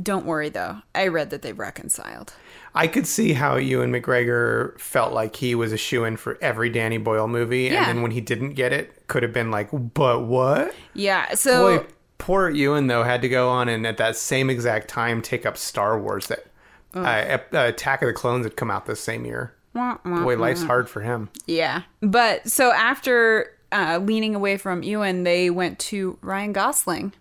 [0.00, 0.78] don't worry though.
[0.94, 2.32] I read that they've reconciled.
[2.78, 6.70] I could see how Ewan McGregor felt like he was a shoe in for every
[6.70, 7.78] Danny Boyle movie, Yeah.
[7.80, 11.34] and then when he didn't get it, could have been like, "But what?" Yeah.
[11.34, 11.86] So Boy,
[12.18, 15.56] poor Ewan though had to go on and at that same exact time take up
[15.56, 16.28] Star Wars.
[16.28, 16.46] That
[16.94, 19.54] uh, uh, Attack of the Clones had come out this same year.
[19.74, 21.28] Boy, life's hard for him.
[21.46, 21.82] Yeah.
[22.00, 27.12] But so after uh, leaning away from Ewan, they went to Ryan Gosling.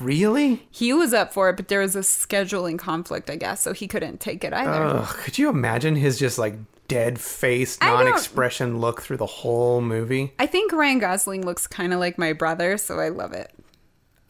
[0.00, 0.66] Really?
[0.70, 3.88] He was up for it, but there was a scheduling conflict, I guess, so he
[3.88, 4.70] couldn't take it either.
[4.70, 6.54] Ugh, could you imagine his just like
[6.88, 10.32] dead face, I non-expression look through the whole movie?
[10.38, 13.52] I think Ryan Gosling looks kind of like my brother, so I love it.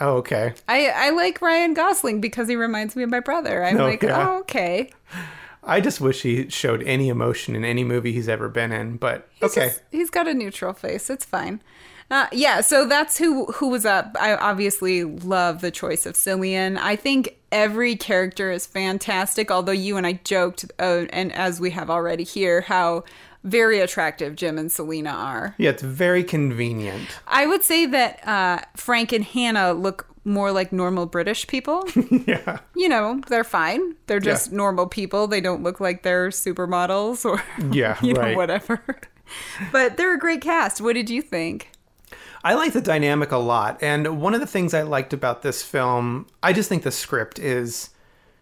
[0.00, 0.54] Oh, okay.
[0.68, 3.64] I, I like Ryan Gosling because he reminds me of my brother.
[3.64, 4.28] I'm Oh, like, yeah.
[4.28, 4.90] oh, okay.
[5.64, 9.28] I just wish he showed any emotion in any movie he's ever been in, but
[9.34, 9.66] He's okay.
[9.68, 11.10] just- he's got a neutral face.
[11.10, 11.60] It's fine.
[12.10, 14.16] Uh, yeah, so that's who who was up.
[14.18, 16.78] I obviously love the choice of Cillian.
[16.78, 19.50] I think every character is fantastic.
[19.50, 23.04] Although you and I joked, uh, and as we have already here, how
[23.44, 25.54] very attractive Jim and Selena are.
[25.58, 27.08] Yeah, it's very convenient.
[27.26, 31.88] I would say that uh, Frank and Hannah look more like normal British people.
[32.26, 32.58] yeah.
[32.74, 33.94] you know, they're fine.
[34.06, 34.56] They're just Yeah.
[34.56, 35.26] normal people.
[35.26, 37.42] They don't look like they're supermodels or
[37.72, 38.82] Yeah, you know whatever.
[39.72, 40.80] but they're a great cast.
[40.80, 41.70] What did you think?
[42.44, 45.62] I like the dynamic a lot, and one of the things I liked about this
[45.62, 47.90] film, I just think the script is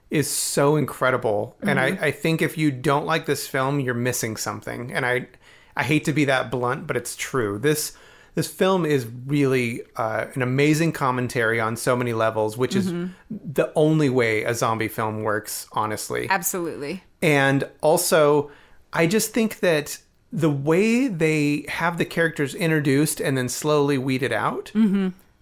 [0.09, 4.37] is so incredible, and I, I think if you don't like this film, you're missing
[4.37, 4.93] something.
[4.93, 5.29] And I
[5.77, 7.59] I hate to be that blunt, but it's true.
[7.59, 7.93] This
[8.37, 12.93] this film is really uh, an amazing commentary on so many levels, which is
[13.31, 16.29] the only way a zombie film works, honestly.
[16.29, 17.03] Absolutely.
[17.23, 18.51] And also,
[18.93, 19.99] I just think that
[20.33, 24.73] the way they have the characters introduced and then slowly weeded out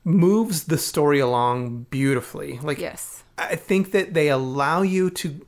[0.04, 2.58] moves the story along beautifully.
[2.62, 3.24] Like, Yes.
[3.38, 5.40] I think that they allow you to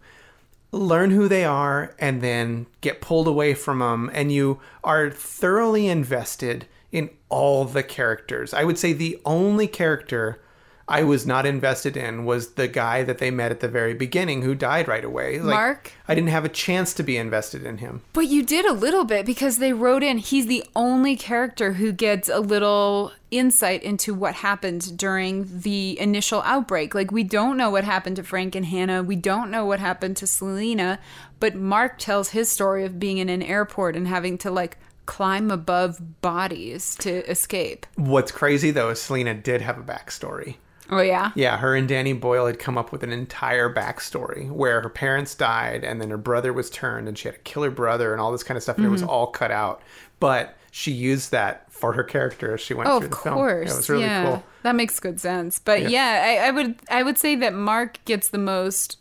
[0.73, 5.87] learn who they are and then get pulled away from them, and you are thoroughly
[5.87, 8.53] invested in all the characters.
[8.55, 10.41] I would say the only character
[10.89, 14.43] I was not invested in was the guy that they met at the very beginning
[14.43, 15.41] who died right away.
[15.41, 15.93] Like, Mark?
[16.07, 18.03] I didn't have a chance to be invested in him.
[18.13, 21.91] But you did a little bit because they wrote in he's the only character who
[21.91, 26.95] gets a little insight into what happened during the initial outbreak.
[26.95, 29.03] Like we don't know what happened to Frank and Hannah.
[29.03, 31.01] We don't know what happened to Selena,
[31.41, 35.51] but Mark tells his story of being in an airport and having to like climb
[35.51, 37.87] above bodies to escape.
[37.97, 40.57] What's crazy though is Selena did have a backstory.
[40.91, 41.33] Oh yeah.
[41.35, 45.35] Yeah, her and Danny Boyle had come up with an entire backstory where her parents
[45.35, 48.31] died and then her brother was turned and she had a killer brother and all
[48.33, 49.83] this kind of stuff and it was all cut out.
[50.21, 53.35] But she used that for her character as she went Oh, through of the film.
[53.35, 53.67] course.
[53.69, 54.25] Yeah, it was really yeah.
[54.25, 54.45] cool.
[54.63, 55.59] That makes good sense.
[55.59, 55.89] But Yeah.
[55.89, 58.99] yeah, I, I would I would say that Mark gets the most,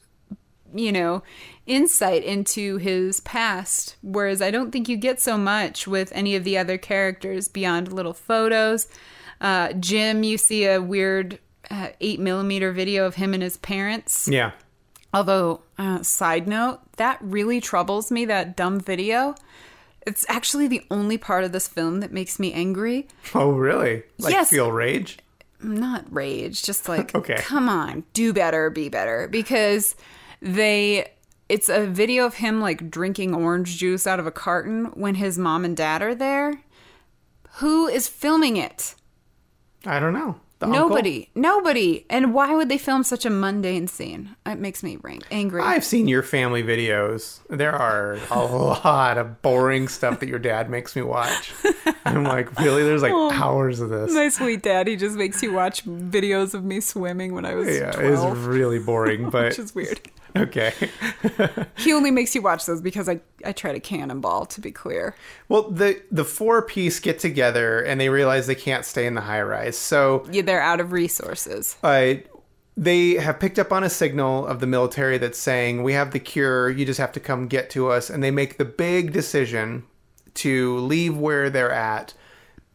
[0.74, 1.22] you know,
[1.68, 6.44] insight into his past, whereas I don't think you get so much with any of
[6.44, 8.88] the other characters beyond little photos.
[9.42, 11.40] Uh, Jim, you see a weird
[11.72, 14.28] uh, eight millimeter video of him and his parents.
[14.28, 14.52] Yeah.
[15.14, 19.36] Although, uh, side note, that really troubles me, that dumb video.
[20.06, 23.08] It's actually the only part of this film that makes me angry.
[23.34, 24.04] Oh, really?
[24.20, 24.50] Like Yes.
[24.50, 25.18] feel rage?
[25.62, 27.38] not rage, just like Okay.
[27.40, 29.96] come on, do better, be better because
[30.42, 31.10] they
[31.50, 35.40] it's a video of him like drinking orange juice out of a carton when his
[35.40, 36.62] mom and dad are there.
[37.60, 38.96] Who is filming it?
[39.86, 40.40] I don't know.
[40.60, 40.90] The uncle?
[40.90, 41.30] Nobody.
[41.36, 42.06] Nobody.
[42.10, 44.36] And why would they film such a mundane scene?
[44.46, 44.98] It makes me
[45.30, 45.62] angry.
[45.62, 47.40] I've seen your family videos.
[47.50, 51.54] There are a lot of boring stuff that your dad makes me watch.
[52.06, 52.84] I'm like, really?
[52.84, 53.32] There's like Oh.
[53.32, 54.14] hours of this.
[54.14, 57.68] My sweet dad, he just makes you watch videos of me swimming when I was
[57.68, 60.00] Yeah, 12, it's really boring, but which is weird.
[60.46, 60.74] okay.
[61.78, 65.16] He only makes you watch those because I, I try to cannonball, to be clear.
[65.50, 69.22] Well, the the four piece get together and they realize they can't stay in the
[69.22, 69.78] high rise.
[69.78, 71.76] So Yeah, they're out of resources.
[71.84, 72.16] uh,
[72.78, 76.20] they have picked up on a signal of the military that's saying, "We have the
[76.20, 76.70] cure.
[76.70, 79.84] You just have to come get to us." And they make the big decision
[80.36, 82.14] to leave where they're at.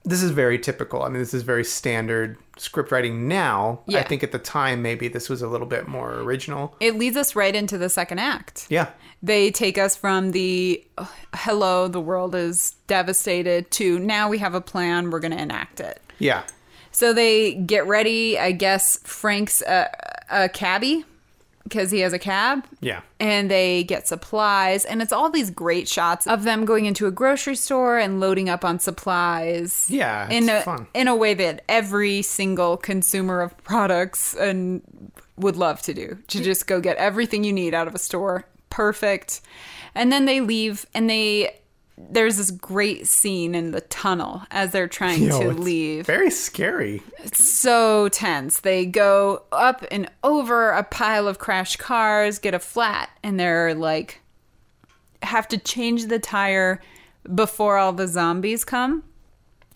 [0.04, 1.02] This is very typical.
[1.02, 3.80] I mean, this is very standard script writing now.
[3.88, 6.74] I think at the time maybe this was a little bit more original.
[6.80, 8.66] It leads us right into the second act.
[8.70, 8.90] Yeah.
[9.22, 14.54] They take us from the uh, hello, the world is devastated to now we have
[14.54, 16.00] a plan, we're going to enact it.
[16.18, 16.44] Yeah.
[16.92, 18.38] So they get ready.
[18.38, 19.90] I guess Frank's a,
[20.30, 21.04] a cabbie
[21.70, 22.64] because he has a cab.
[22.80, 23.00] Yeah.
[23.18, 24.84] And they get supplies.
[24.84, 28.50] And it's all these great shots of them going into a grocery store and loading
[28.50, 29.86] up on supplies.
[29.88, 30.86] Yeah, In a, fun.
[30.92, 34.82] in a way that every single consumer of products and
[35.38, 38.44] would love to do to just go get everything you need out of a store.
[38.68, 39.40] Perfect.
[39.94, 41.56] And then they leave and they.
[42.08, 47.02] There's this great scene in the tunnel as they're trying Yo, to leave Very scary.
[47.18, 48.60] It's so tense.
[48.60, 53.74] They go up and over a pile of crashed cars, get a flat, and they're
[53.74, 54.20] like
[55.22, 56.80] have to change the tire
[57.34, 59.04] before all the zombies come.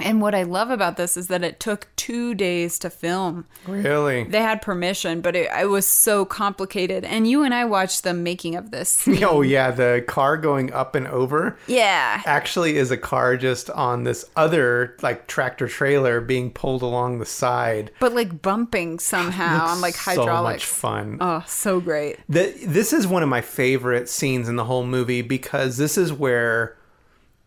[0.00, 3.46] And what I love about this is that it took two days to film.
[3.66, 4.24] Really.
[4.24, 7.04] They had permission, but it, it was so complicated.
[7.04, 9.08] And you and I watched the making of this.
[9.24, 12.20] Oh yeah, the car going up and over yeah.
[12.26, 17.26] actually is a car just on this other like tractor trailer being pulled along the
[17.26, 17.90] side.
[18.00, 20.64] But like bumping somehow on like hydraulics.
[20.64, 21.18] So much fun.
[21.20, 22.18] oh, so great.
[22.28, 26.12] The, this is one of my favorite scenes in the whole movie because this is
[26.12, 26.76] where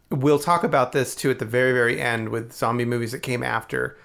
[0.09, 3.43] we'll talk about this too at the very very end with zombie movies that came
[3.43, 3.97] after.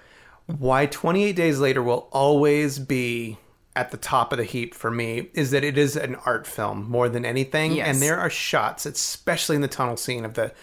[0.45, 3.37] Why 28 Days Later will always be
[3.75, 6.87] at the top of the heap for me is that it is an art film
[6.89, 7.87] more than anything Yes.
[7.87, 10.53] and there are shots especially in the tunnel scene of the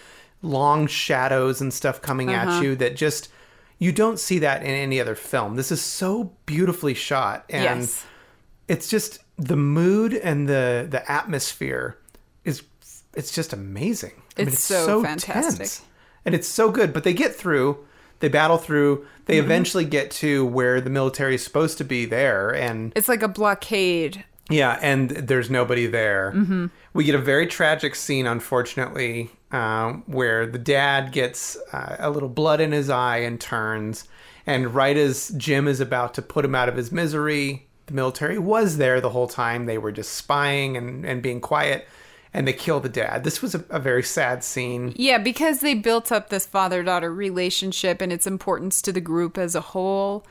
[0.41, 2.51] long shadows and stuff coming Uh-huh.
[2.57, 3.27] at you that just
[3.79, 5.55] you don't see that in any other film.
[5.55, 8.05] This is so beautifully shot and yes.
[8.67, 11.97] it's just the mood and the the atmosphere
[12.45, 12.61] is
[13.15, 14.20] it's just amazing.
[14.37, 15.57] I It's so fantastic.
[15.59, 15.81] tense.
[16.25, 16.93] and it's so good.
[16.93, 17.77] But they get through.
[18.19, 19.05] They battle through.
[19.25, 23.23] They eventually get to where the military is supposed to be there, and It's like
[23.23, 24.23] a blockade.
[24.49, 26.31] yeah, and there's nobody there.
[26.35, 26.67] Mm-hmm.
[26.93, 32.29] We get a very tragic scene, unfortunately, um, where the dad gets uh, a little
[32.29, 34.07] blood in his eye and turns.
[34.45, 38.37] And right as Jim is about to put him out of his misery, the military
[38.37, 39.65] was there the whole time.
[39.65, 41.87] They were just spying and, and being quiet,
[42.33, 43.23] and they kill the dad.
[43.23, 44.93] This was a, a very sad scene.
[44.95, 49.37] Yeah, because they built up this father daughter relationship and its importance to the group
[49.37, 50.25] as a whole.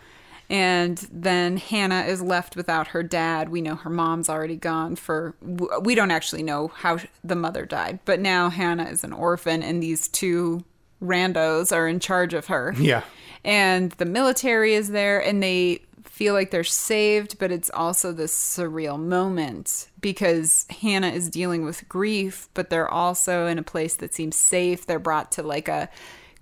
[0.48, 3.51] And then Hannah is left without her dad.
[3.51, 5.36] We know her mom's already gone for.
[5.82, 9.80] We don't actually know how the mother died, but now Hannah is an orphan, and
[9.80, 10.64] these two
[11.01, 12.74] randos are in charge of her.
[12.76, 13.05] Yeah.
[13.44, 15.82] And the military is there, and they
[16.20, 21.88] feel like they're saved, but it's also this surreal moment because Hannah is dealing with
[21.88, 24.84] grief, but they're also in a place that seems safe.
[24.84, 25.88] They're brought to like a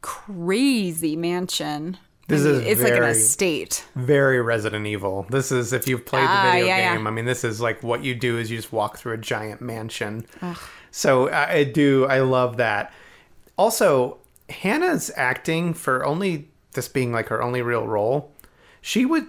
[0.01, 1.97] crazy mansion.
[2.27, 3.85] This I mean, is it's like an estate.
[3.95, 5.27] Very Resident Evil.
[5.31, 6.97] This is if you've played the Ah, video yeah, yeah.
[6.97, 7.07] game.
[7.07, 9.61] I mean, this is like what you do is you just walk through a giant
[9.61, 10.27] mansion.
[10.91, 12.05] So I, I do.
[12.07, 12.93] I love that.
[13.57, 14.19] Also,
[14.49, 18.33] Hannah's acting for only this being like her only real role.
[18.81, 19.27] She would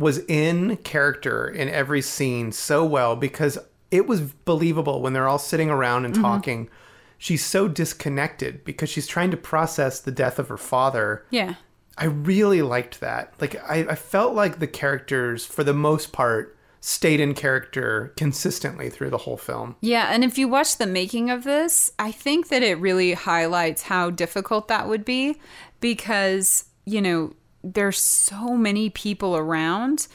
[0.00, 3.58] was in character in every scene so well because
[3.90, 6.22] it was believable when they're all sitting around and mm-hmm.
[6.22, 6.70] talking.
[7.18, 11.26] She's so disconnected because she's trying to process the death of her father.
[11.28, 11.56] Yeah.
[11.98, 13.34] I really liked that.
[13.42, 18.88] Like I, I felt like the characters, for the most part, stayed in character consistently
[18.88, 19.76] through the whole film.
[19.82, 23.82] Yeah, and if you watch the making of this, I think that it really highlights
[23.82, 25.38] how difficult that would be
[25.80, 30.06] because, you know, there's so many people around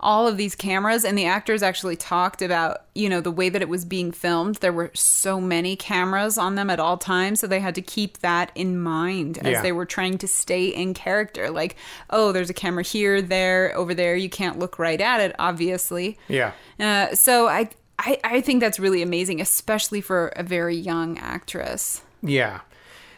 [0.00, 3.62] all of these cameras and the actors actually talked about you know the way that
[3.62, 7.46] it was being filmed there were so many cameras on them at all times so
[7.46, 9.62] they had to keep that in mind as Yeah.
[9.62, 11.76] they were trying to stay in character like
[12.10, 16.18] oh there's a camera here there over there you can't look right at it obviously
[16.28, 16.52] Yeah.
[16.80, 22.02] uh, so I, I I think that's really amazing, especially for a very young actress.
[22.22, 22.60] Yeah.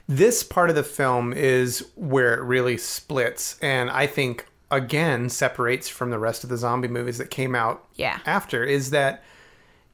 [0.08, 5.88] This part of the film is where it really splits and I think again separates
[5.88, 8.18] from the rest of the zombie movies that came out Yeah.
[8.26, 9.22] after is that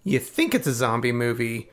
[0.05, 1.71] you think it's a zombie movie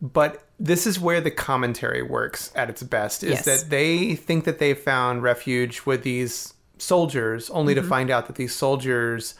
[0.00, 3.44] but this is where the commentary works at its best is Yes.
[3.44, 7.82] that they think that they found refuge with these soldiers only Mm-hmm.
[7.84, 9.34] to find out that these soldiers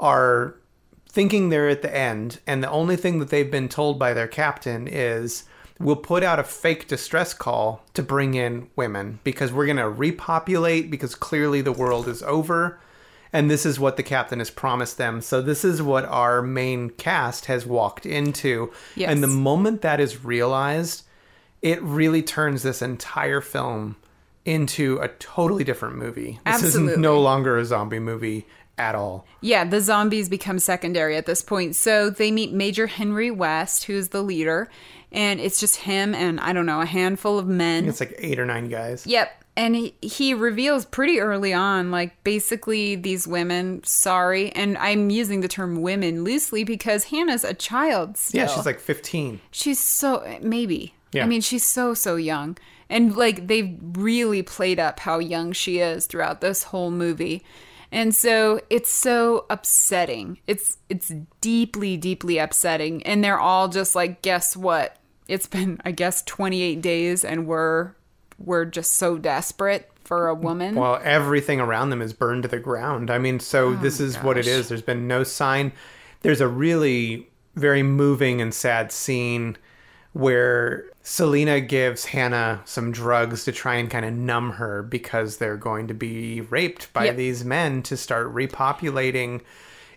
[0.00, 0.54] are
[1.08, 4.28] thinking they're at the end and the only thing that they've been told by their
[4.28, 5.44] captain is
[5.78, 9.88] we'll put out a fake distress call to bring in women because we're going to
[9.88, 12.80] repopulate because clearly the world is over
[13.32, 15.20] and this is what the captain has promised them.
[15.20, 18.72] So this is what our main cast has walked into.
[18.94, 19.10] Yes.
[19.10, 21.02] and the moment that is realized
[21.62, 23.96] it really turns this entire film
[24.44, 26.38] into a totally different movie.
[26.46, 28.46] This is no longer a zombie movie
[28.78, 29.26] at all.
[29.40, 31.74] Yeah, the zombies become secondary at this point.
[31.74, 34.68] So they meet Major Henry West, who's the leader,
[35.12, 37.86] and it's just him and I don't know, a handful of men.
[37.88, 39.44] it's like eight or nine guys Yep.
[39.58, 45.40] And he, he reveals pretty early on, like, basically, these women, sorry, and I'm using
[45.40, 48.42] the term women loosely because Hannah's a child still.
[48.42, 50.92] yeah she's like 15 She's so maybe.
[51.12, 51.24] Yeah.
[51.24, 52.58] I mean, she's so so young,
[52.90, 57.42] and like they've really played up how young she is throughout this whole movie,
[57.96, 60.38] and so it's so upsetting.
[60.46, 64.98] It's it's deeply deeply upsetting, and they're all just like, guess what?
[65.28, 67.92] It's been I guess 28 days, and we're
[68.38, 70.74] we're just so desperate for a woman.
[70.74, 73.10] Well, everything around them is burned to the ground.
[73.10, 74.68] I mean, so oh this is what it is.
[74.68, 75.72] There's been no sign.
[76.20, 79.56] There's a really very moving and sad scene
[80.12, 85.56] where Selena gives Hannah some drugs to try and kind of numb her because they're
[85.56, 87.16] going to be raped by Yep.
[87.16, 89.40] these men to start repopulating.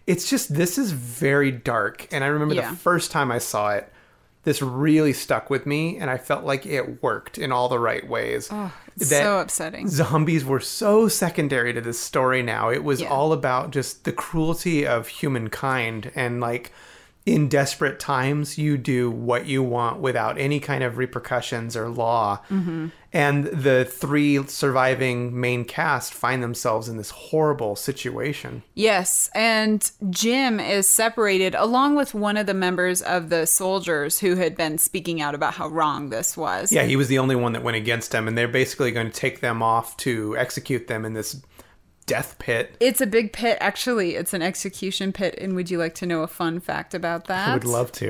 [0.06, 2.08] It's just this is very dark.
[2.12, 2.70] And I remember Yeah.
[2.70, 3.92] the first time I saw it,
[4.44, 8.08] this really stuck with me and I felt like it worked in all the right
[8.08, 8.48] ways.
[8.52, 9.88] Oh, it's That- so upsetting.
[9.88, 12.70] zombies were so secondary to this story now.
[12.70, 13.10] It was Yeah.
[13.10, 16.72] all about just the cruelty of humankind and like
[17.30, 22.40] in desperate times you do what you want without any kind of repercussions or law.
[22.50, 22.88] Mm-hmm.
[23.12, 28.62] And the three surviving main cast find themselves in this horrible situation.
[28.76, 34.36] Yes, and Jim is separated along with one of the members of the soldiers who
[34.36, 36.72] had been speaking out about how wrong this was.
[36.72, 39.18] Yeah, he was the only one that went against them and they're basically going to
[39.18, 41.42] take them off to execute them in this
[42.10, 42.76] death pit.
[42.80, 44.16] It's a big pit, actually.
[44.16, 45.36] It's an execution pit.
[45.38, 47.50] And would you like to know a fun fact about that?
[47.50, 48.10] I would love to.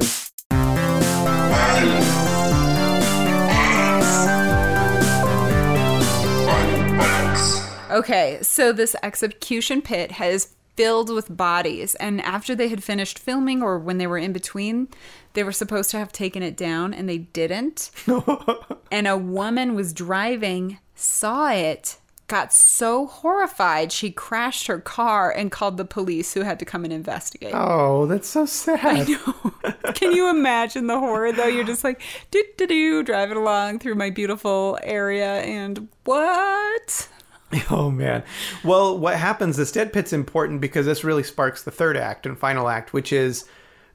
[7.92, 13.62] Okay, so this execution pit has filled with bodies, and after they had finished filming,
[13.62, 14.88] or when they were in between,
[15.34, 17.92] they were supposed to have taken it down, and they didn't.
[18.92, 21.98] and a woman was driving, saw it,
[22.30, 26.84] got so horrified she crashed her car and called the police, who had to come
[26.84, 27.54] and investigate.
[27.54, 29.08] Oh, that's so sad.
[29.96, 31.48] Can you imagine the horror though?
[31.48, 32.02] You're just like
[32.32, 37.10] do do do driving along through my beautiful area and what?
[37.72, 38.24] Oh man.
[38.64, 39.58] Well, what happens?
[39.58, 43.12] This dead pit's important because this really sparks the third act and final act, which
[43.12, 43.46] is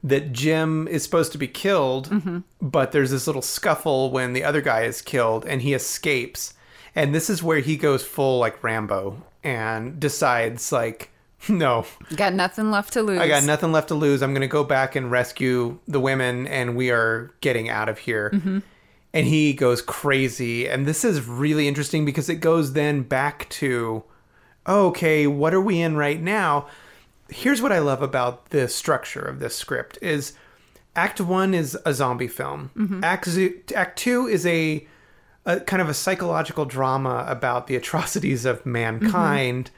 [0.03, 2.39] that Jim is supposed to be killed, mm-hmm.
[2.61, 6.53] but there's this little scuffle when the other guy is killed and he escapes.
[6.95, 11.11] And this is where he goes full like Rambo and decides like,
[11.49, 11.85] no,
[12.15, 13.19] Got nothing left to lose.
[13.19, 14.23] I got nothing left to lose.
[14.23, 17.99] I'm going to go back and rescue the women, and we are getting out of
[17.99, 18.31] here.
[18.33, 18.59] Mm-hmm.
[19.13, 20.67] And he goes crazy.
[20.67, 24.03] And this is really interesting because it goes then back to,
[24.67, 26.67] okay, what are we in right now?
[27.29, 30.33] Here's what I love about the structure of this script is
[30.95, 32.71] Act One is a zombie film.
[32.75, 33.03] Mm-hmm.
[33.03, 34.85] Act Z- Act Two is a,
[35.45, 38.71] a kind of a psychological drama about the atrocities of mm-hmm.
[38.71, 39.71] mankind.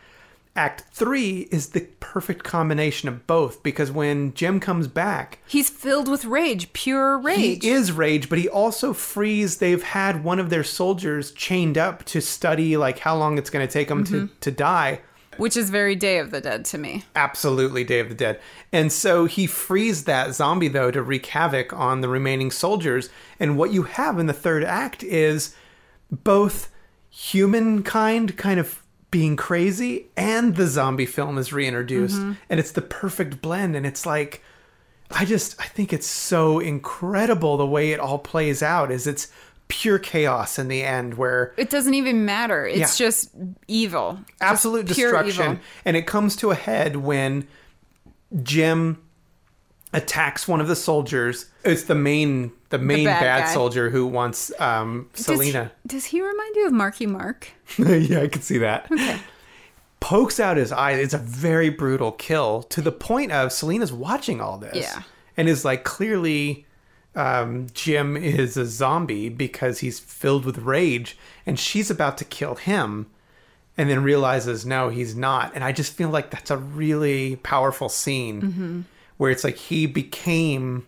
[0.55, 6.07] Act three is the perfect combination of both because when Jim comes back, He's filled
[6.07, 7.63] with rage, pure rage.
[7.63, 9.57] he is rage, but he also frees.
[9.57, 13.67] They've had one of their soldiers chained up to study like how long it's going
[13.67, 15.01] to take them to, to die.
[15.37, 17.03] Which is very Day of the Dead to me.
[17.15, 18.39] Absolutely, Day of the Dead.
[18.71, 23.09] And so he frees that zombie though to wreak havoc on the remaining soldiers.
[23.39, 25.55] And what you have in the third act is
[26.11, 26.69] both
[27.09, 32.17] humankind kind of being crazy and the zombie film is reintroduced.
[32.17, 32.33] Mm-hmm.
[32.49, 33.75] And it's the perfect blend.
[33.75, 34.43] And it's like
[35.11, 39.29] I just I think it's so incredible the way it all plays out is it's
[39.69, 42.65] pure chaos in the end where It doesn't even matter.
[42.65, 43.05] It's Yeah.
[43.07, 43.31] just
[43.67, 44.19] evil.
[44.39, 45.63] Absolute pure destruction evil.
[45.85, 47.47] and it comes to a head when
[48.43, 49.01] jim
[49.93, 54.51] attacks one of the soldiers it's the main the main bad bad, soldier who wants
[54.59, 57.47] um Does- selena Does he remind you of Marky Mark?
[57.77, 59.17] yeah i can see that Okay.
[60.01, 64.41] pokes out his eye it's a very brutal kill to the point of selena's watching
[64.41, 65.03] all this Yeah.
[65.37, 66.65] and is like clearly
[67.17, 72.55] um, jim is a zombie because he's filled with rage and she's about to kill
[72.55, 73.07] him
[73.77, 77.89] and then realizes no he's not and i just feel like that's a really powerful
[77.89, 78.85] scene
[79.17, 80.85] where it's like he became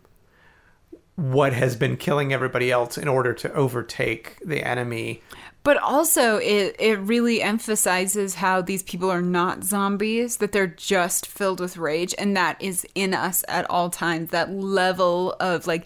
[1.16, 5.22] what has been killing everybody else in order to overtake the enemy
[5.62, 11.28] But also, it, it really emphasizes how these people are not zombies, that they're just
[11.28, 14.30] filled with rage, and that is in us at all times.
[14.30, 15.86] That level of like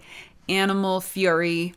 [0.49, 1.73] animal fury,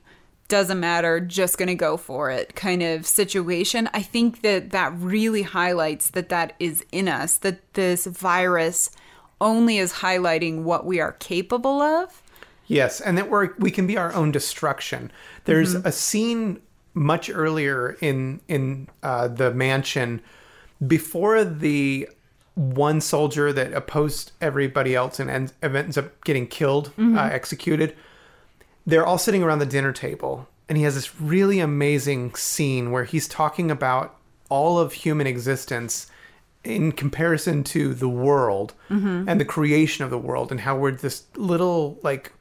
[0.48, 3.88] doesn't matter, just gonna go for it kind of situation.
[3.92, 8.90] I think that that really highlights that that is in us, that this virus
[9.40, 12.22] only is highlighting what we are capable of.
[12.66, 15.12] Yes, and that we're we can be our own destruction.
[15.44, 16.60] There's a scene
[16.94, 20.20] much earlier in in uh, the mansion
[20.84, 22.08] before the
[22.54, 27.94] one soldier that opposed everybody else and ends, ends up getting killed, uh, executed.
[28.86, 33.04] They're all sitting around the dinner table, and he has this really amazing scene where
[33.04, 34.16] he's talking about
[34.48, 36.06] all of human existence
[36.62, 39.28] in comparison to the world mm-hmm.
[39.28, 42.32] and the creation of the world and how we're this little like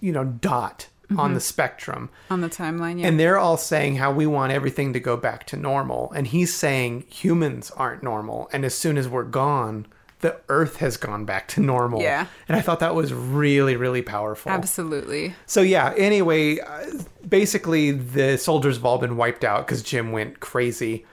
[0.00, 1.42] you know dot on the mm-hmm.
[1.44, 2.10] spectrum.
[2.30, 3.06] On the timeline, yeah.
[3.06, 6.10] and they're all saying how we want everything to go back to normal.
[6.12, 8.48] And he's saying humans aren't normal.
[8.52, 9.86] And as soon as we're gone
[10.22, 12.00] the earth has gone back to normal.
[12.00, 12.26] Yeah.
[12.48, 14.50] and i thought that was really really powerful.
[14.50, 15.34] Absolutely.
[15.46, 16.86] so yeah anyway uh,
[17.28, 21.04] basically the soldiers have all been wiped out because jim went crazy.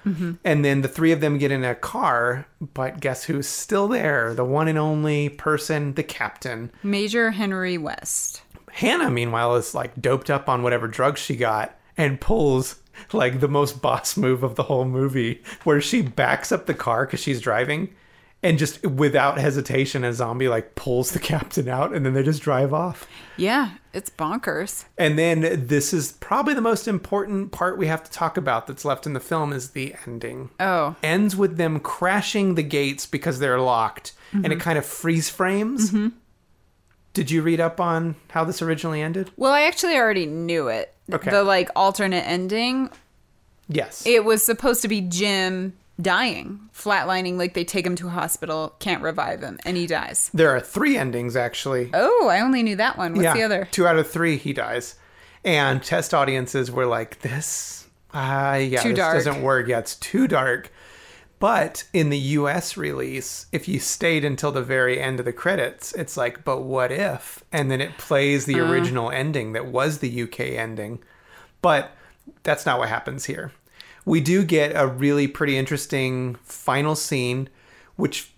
[0.43, 4.33] And then the three of them get in a car but guess who's still there?
[4.33, 6.71] The one and only person the captain.
[6.83, 8.41] Major Henry West.
[8.71, 12.77] hannah meanwhile is like doped up on whatever drugs she got and pulls
[13.13, 17.05] like the most boss move of the whole movie where she backs up the car
[17.05, 17.89] because she's driving
[18.41, 22.41] and just without hesitation a zombie like pulls the captain out and then they just
[22.41, 24.85] drive off Yeah, it's bonkers.
[24.97, 28.85] and then this is probably the most important part we have to talk about that's
[28.85, 30.49] left in the film is the ending.
[30.59, 34.59] Oh, Ends with them crashing the gates because they're locked and it mm-hmm.
[34.59, 35.89] kind of freeze frames.
[35.91, 36.09] Mm-hmm.
[37.13, 39.31] Did you read up on how this originally ended?
[39.35, 40.93] well, I actually already knew it.
[41.11, 41.31] Okay.
[41.31, 42.89] The like alternate ending.
[43.67, 44.05] Yes.
[44.05, 47.37] It was supposed to be Jim dying, flatlining.
[47.37, 50.29] Like they take him to a hospital, can't revive him, and he dies.
[50.33, 51.89] there are three endings actually.
[51.93, 53.13] Oh, I only knew that one.
[53.13, 53.67] What's the other?
[53.71, 54.95] Two out of three he dies.
[55.45, 59.17] And test audiences were like, this uh yeah, Too this dark.
[59.17, 59.67] doesn't work.
[59.67, 60.71] Yeah, it's too dark.
[61.39, 65.93] But in the US release, if you stayed until the very end of the credits,
[65.93, 67.41] it's like, but what if?
[67.53, 70.99] And then it plays the original ending that was the UK ending.
[71.61, 71.91] But
[72.43, 73.53] that's not what happens here.
[74.09, 77.47] We do get a really pretty interesting final scene,
[77.95, 78.31] which,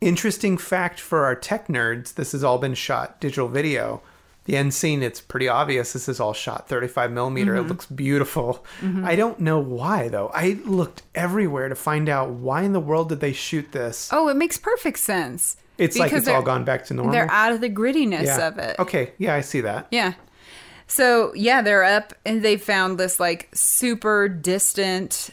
[0.00, 4.02] interesting fact for our tech nerds, this has all been shot digital video.
[4.44, 7.56] The end scene, it's pretty obvious this is all shot 35 millimeter.
[7.56, 7.70] It mm-hmm.
[7.70, 8.64] looks beautiful.
[8.80, 9.04] Mm-hmm.
[9.04, 10.30] I don't know why, though.
[10.32, 14.10] I looked everywhere to find out why in the world did they shoot this.
[14.12, 15.56] Oh, it makes perfect sense.
[15.76, 17.12] It's like it's all gone back to normal.
[17.12, 18.46] They're out of the grittiness yeah.
[18.46, 18.78] of it.
[18.78, 19.88] Okay, yeah, I see that.
[19.90, 20.14] Yeah.
[20.86, 25.30] So, yeah, they're up and they found this like super distant,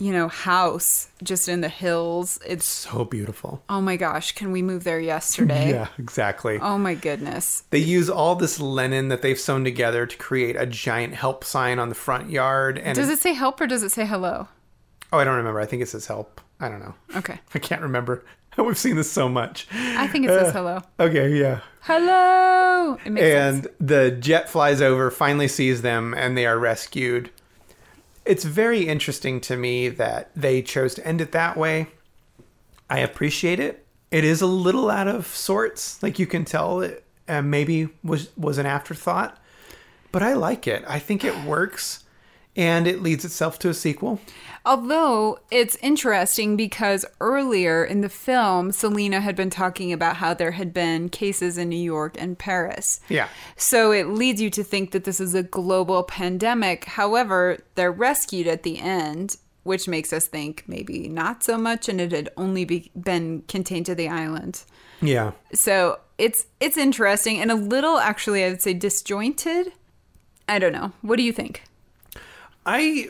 [0.00, 2.38] you know, house just in the hills.
[2.46, 3.62] It's, So beautiful.
[3.68, 5.70] oh my gosh, can we move there yesterday?
[5.74, 6.58] Yeah, exactly.
[6.60, 7.62] Oh my goodness.
[7.70, 11.78] They use all this linen that they've sewn together to create a giant help sign
[11.78, 12.78] on the front yard.
[12.78, 14.48] And Does it say help or does it say hello?
[15.12, 15.60] oh, I don't remember.
[15.60, 16.40] I think it says help.
[16.60, 16.94] I don't know.
[17.16, 17.38] Okay.
[17.54, 18.24] I can't remember.
[18.64, 19.66] We've seen this so much.
[19.72, 20.82] I think it says hello.
[20.98, 21.60] Okay, yeah.
[21.82, 22.98] Hello.
[23.04, 23.66] It makes sense.
[23.66, 27.30] And the jet flies over, finally sees them, and they are rescued.
[28.24, 31.86] It's very interesting to me that they chose to end it that way.
[32.90, 33.86] I appreciate it.
[34.10, 38.30] It is a little out of sorts, like you can tell it uh, maybe was
[38.36, 39.38] was an afterthought,
[40.12, 40.82] but I like it.
[40.88, 42.04] I think it works,
[42.58, 44.20] and it leads itself to a sequel.
[44.66, 50.50] Although it's interesting because earlier in the film, Selena had been talking about how there
[50.50, 53.00] had been cases in New York and Paris.
[53.08, 53.28] Yeah.
[53.56, 56.84] So it leads you to think that this is a global pandemic.
[56.84, 62.00] However, they're rescued at the end, which makes us think maybe not so much, and
[62.00, 64.64] it had only be- been contained to the island.
[65.00, 65.32] Yeah.
[65.54, 69.72] So it's it's interesting and a little actually I would say disjointed.
[70.48, 70.92] I don't know.
[71.02, 71.62] What do you think?
[72.68, 73.08] I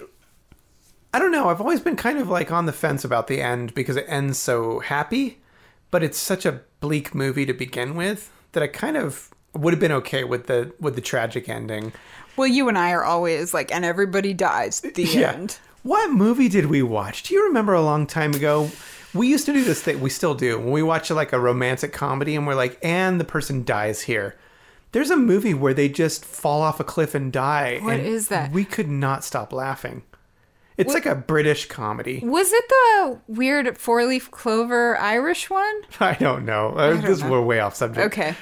[1.13, 1.49] I don't know.
[1.49, 4.39] I've always been kind of like on the fence about the end because it ends
[4.39, 5.41] so happy,
[5.91, 9.81] but it's such a bleak movie to begin with that I kind of would have
[9.81, 11.93] been okay with the with the tragic ending.
[12.37, 14.81] Well, you and I are always like, and everybody dies.
[14.81, 15.59] The end.
[15.83, 17.25] What movie did we watch?
[17.25, 18.71] Do you remember a long time ago?
[19.13, 20.01] We used to do this thing.
[20.01, 20.59] We still do.
[20.59, 24.37] When we watch like a romantic comedy and we're like, and the person dies here.
[24.93, 27.79] There's a movie where they just fall off a cliff and die.
[27.83, 28.53] What and is that?
[28.53, 30.03] We could not stop laughing.
[30.79, 32.21] It's like a British comedy.
[32.25, 35.83] Was it the weird four leaf clover Irish one?
[36.01, 36.71] I don't know.
[36.71, 37.33] Uh, don't this know.
[37.33, 38.07] we're way off subject.
[38.07, 38.35] Okay.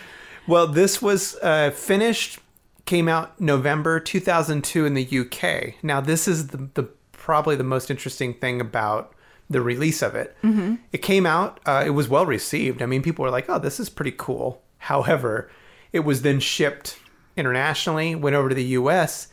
[0.47, 2.39] Well, this was uh, finished,
[2.85, 5.83] came out November 2002 in the UK.
[5.83, 6.83] Now, this is the, the
[7.13, 9.15] probably the most interesting thing about
[9.49, 10.37] the release of it.
[10.45, 10.77] Mm-hmm.
[10.93, 11.59] It came out.
[11.65, 12.83] Uh, it was well received.
[12.83, 15.51] I mean, people were like, "Oh, this is pretty cool." However,
[15.93, 16.99] it was then shipped
[17.37, 19.29] internationally, went over to the US,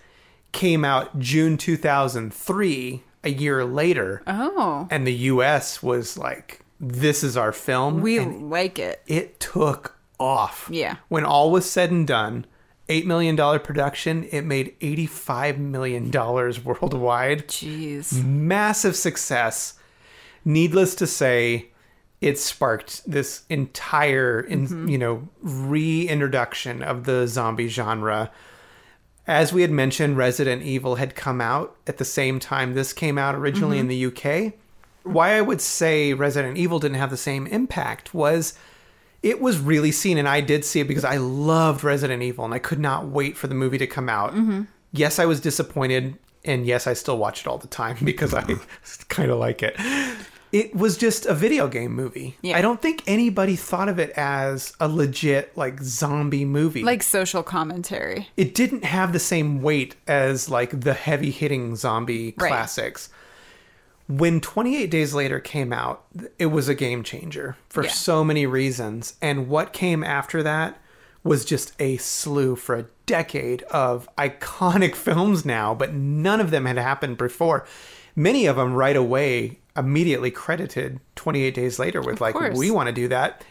[0.52, 7.38] came out June 2003, a year later, Oh, and the US was like, "This is
[7.38, 9.02] our film." we and like it.
[9.08, 10.68] it took off.
[10.72, 10.98] Yeah.
[11.08, 12.46] When all was said and done,
[12.90, 17.48] $8 million production, it made $85 million worldwide.
[17.48, 18.24] Jeez.
[18.24, 19.76] Massive success.
[20.46, 21.70] Needless to say,
[22.24, 24.88] it sparked this entire, in, mm-hmm.
[24.88, 28.32] you know, reintroduction of the zombie genre.
[29.28, 33.18] As we had mentioned, Resident Evil had come out at the same time this came
[33.18, 34.14] out originally in mm-hmm.
[34.14, 34.54] the UK.
[35.04, 38.54] Why I would say Resident Evil didn't have the same impact was
[39.22, 42.54] it was really seen, and I did see it because I loved Resident Evil and
[42.54, 44.32] I could not wait for the movie to come out.
[44.32, 44.62] Mm-hmm.
[44.94, 48.44] Yes, I was disappointed, and yes, I still watch it all the time because I
[49.10, 49.76] kind of like it.
[50.54, 52.38] It was just a video game movie.
[52.44, 52.56] Yeah.
[52.58, 57.42] I don't think anybody thought of it as a legit like zombie movie Like social
[57.44, 58.30] commentary.
[58.38, 62.50] it didn't have the same weight as like the heavy hitting zombie Right.
[62.50, 63.10] classics.
[64.08, 66.04] When 28 Days Later came out,
[66.38, 67.90] it was a game changer for Yeah.
[67.92, 69.16] so many reasons.
[69.24, 70.78] And what came after that
[71.24, 76.66] was just a slew for a decade of iconic films now, but none of them
[76.66, 77.66] had happened before.
[78.16, 82.58] Many of them right away immediately credited 28 Days Later with like, course.
[82.58, 83.44] we want to do that.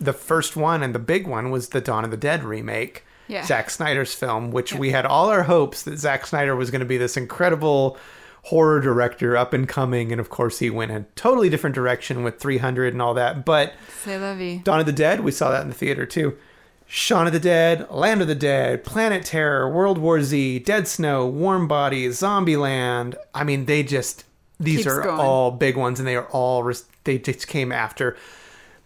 [0.00, 3.04] The first one and the big one was the Dawn of the Dead remake.
[3.26, 3.44] Yeah.
[3.44, 6.86] Zack Snyder's film, which we had all our hopes that Zack Snyder was going to
[6.86, 7.98] be this incredible
[8.44, 10.12] horror director up and coming.
[10.12, 13.44] And of course, he went a totally different direction with 300 and all that.
[13.44, 14.62] But Say la vie.
[14.64, 16.38] Dawn of the Dead, we saw that in the theater too.
[16.86, 21.26] Shaun of the Dead, Land of the Dead, Planet Terror, World War Z, Dead Snow,
[21.26, 23.14] Warm Bodies, Zombieland.
[23.34, 24.24] I mean, they just
[24.60, 25.20] these Keeps are going.
[25.20, 28.16] all big ones, and they are all res- they just came after.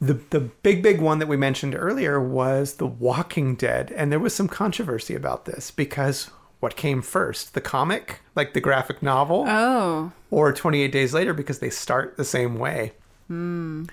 [0.01, 4.19] The the big big one that we mentioned earlier was The Walking Dead, and there
[4.21, 9.45] was some controversy about this because what came first, the comic, like the graphic novel,
[9.49, 10.13] Oh.
[10.31, 12.93] or 28 Days Later because they start the same way.
[13.29, 13.85] Hmm.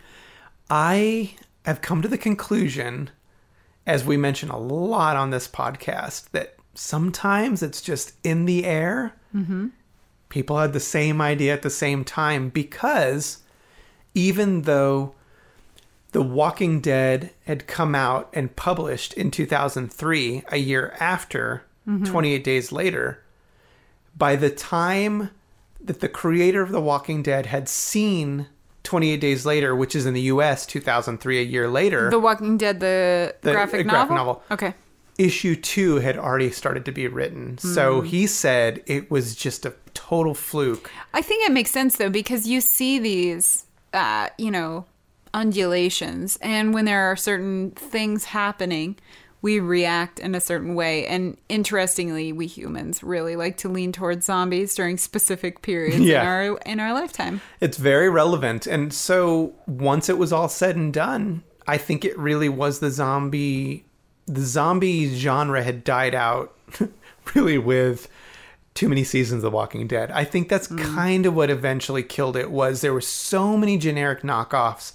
[0.69, 3.09] I have come to the conclusion,
[3.87, 9.13] as we mention a lot on this podcast, that sometimes it's just in the air.
[9.35, 9.67] Mm-hmm.
[10.29, 13.39] People had the same idea at the same time because
[14.13, 15.15] even though
[16.11, 22.05] The Walking Dead had come out and published in 2003, a year after mm-hmm.
[22.05, 23.23] 28 Days Later,
[24.15, 25.31] by the time
[25.81, 28.47] that the creator of The Walking Dead had seen
[28.83, 32.79] 28 Days Later, which is in the US 2003, a year later, The Walking Dead,
[32.79, 34.15] the, The, graphic, graphic novel?
[34.15, 34.43] novel.
[34.51, 34.73] Okay.
[35.19, 37.57] Issue two had already started to be written.
[37.59, 40.89] So he said it was just a total fluke.
[41.13, 44.85] I think it makes sense though because you see these, uh, you know,
[45.33, 48.95] undulations, and when there are certain things happening,
[49.41, 51.05] we react in a certain way.
[51.07, 56.21] And interestingly, we humans really like to lean towards zombies during specific periods Yeah.
[56.21, 57.41] in our in our lifetime.
[57.61, 58.67] It's very relevant.
[58.67, 62.91] And so once it was all said and done, I think it really was the
[62.91, 63.85] zombie
[64.29, 66.55] the zombie genre had died out
[67.33, 68.07] really with
[68.75, 70.11] too many seasons of Walking Dead.
[70.11, 70.77] I think that's hmm.
[70.77, 74.93] kind of what eventually killed it was there were so many generic knockoffs.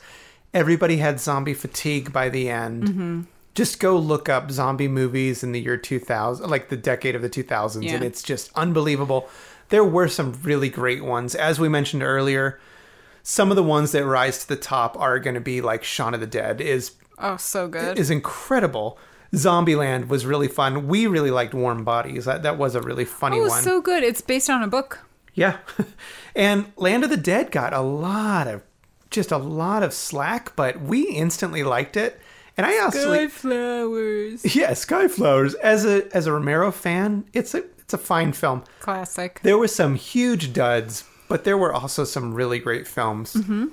[0.55, 2.85] Everybody had zombie fatigue by the end.
[2.85, 3.21] Mm-hmm.
[3.55, 7.31] Just go look up zombie movies in the year 2000, like the decade of the
[7.31, 9.29] 2000s, and it's just unbelievable.
[9.69, 11.35] There were some really great ones.
[11.35, 12.61] As we mentioned earlier,
[13.23, 16.15] some of the ones that rise to the top are going to be like Shaun
[16.15, 17.99] of the Dead is Oh, so good.
[17.99, 18.99] is incredible.
[19.35, 20.89] Zombieland was really fun.
[20.89, 22.25] We really liked Warm Bodies.
[22.25, 23.63] That that was a really funny oh, one.
[23.63, 24.03] so good.
[24.03, 25.01] It's based on a book.
[25.35, 25.59] yeah.
[26.37, 28.63] and Land of the Dead got a lot of
[29.11, 32.21] just a lot of slack, but we instantly liked it.
[32.57, 34.45] And I actually flowers.
[34.57, 38.65] yeah, Skyflowers as a as a Romero fan, it's a it's a fine film.
[38.81, 39.41] Classic.
[39.43, 43.35] There were some huge duds, but there were also some really great films.
[43.35, 43.67] Mm-hmm.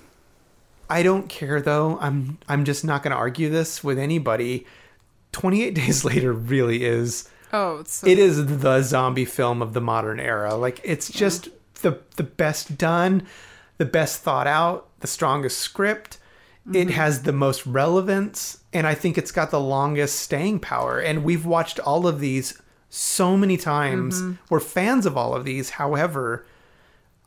[0.89, 1.97] I don't care though.
[2.01, 4.66] I'm I'm just not going to argue this with anybody.
[5.32, 9.82] 28 Days Later really is Oh, it's so it is the zombie film of the
[9.82, 10.56] modern era.
[10.56, 11.50] Like it's just
[11.82, 13.28] the the best done,
[13.78, 16.18] the best thought out, the strongest script.
[16.68, 16.90] It Mm-hmm.
[16.92, 21.00] has the most relevance, and I think it's got the longest staying power.
[21.00, 24.22] And we've watched all of these so many times.
[24.22, 24.34] Mm-hmm.
[24.50, 25.72] We're fans of all of these.
[25.72, 26.46] However,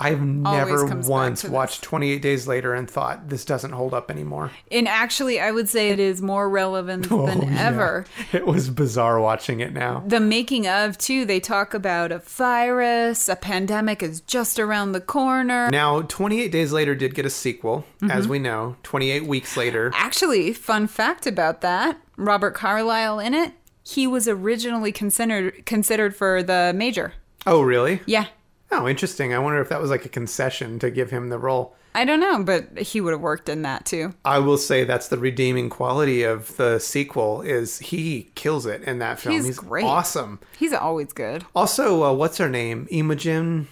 [0.00, 4.50] I've never once watched 28 Days Later and thought this doesn't hold up anymore.
[4.70, 7.68] And actually, I would say it is more relevant than Oh, yeah.
[7.68, 8.04] ever.
[8.32, 10.02] It was bizarre watching it now.
[10.06, 15.00] The making of, too, they talk about a virus, a pandemic is just around the
[15.00, 15.70] corner.
[15.70, 18.10] Now, 28 Days Later did get a sequel, Mm-hmm.
[18.10, 18.76] as we know.
[18.82, 19.90] 28 weeks later.
[19.94, 26.42] Actually, fun fact about that Robert Carlyle in it, he was originally considered considered for
[26.42, 27.12] the major.
[27.46, 28.00] Oh, really?
[28.06, 28.26] Yeah.
[28.74, 29.32] Oh, interesting.
[29.34, 31.74] I wonder if that was like a concession to give him the role.
[31.94, 34.14] I don't know, but he would have worked in that too.
[34.24, 38.98] I will say that's the redeeming quality of the sequel is he kills it in
[38.98, 39.34] that film.
[39.34, 39.84] He's great.
[39.84, 40.40] awesome.
[40.58, 41.44] He's always good.
[41.54, 42.88] Also, uh, what's her name?
[42.90, 43.68] Imogen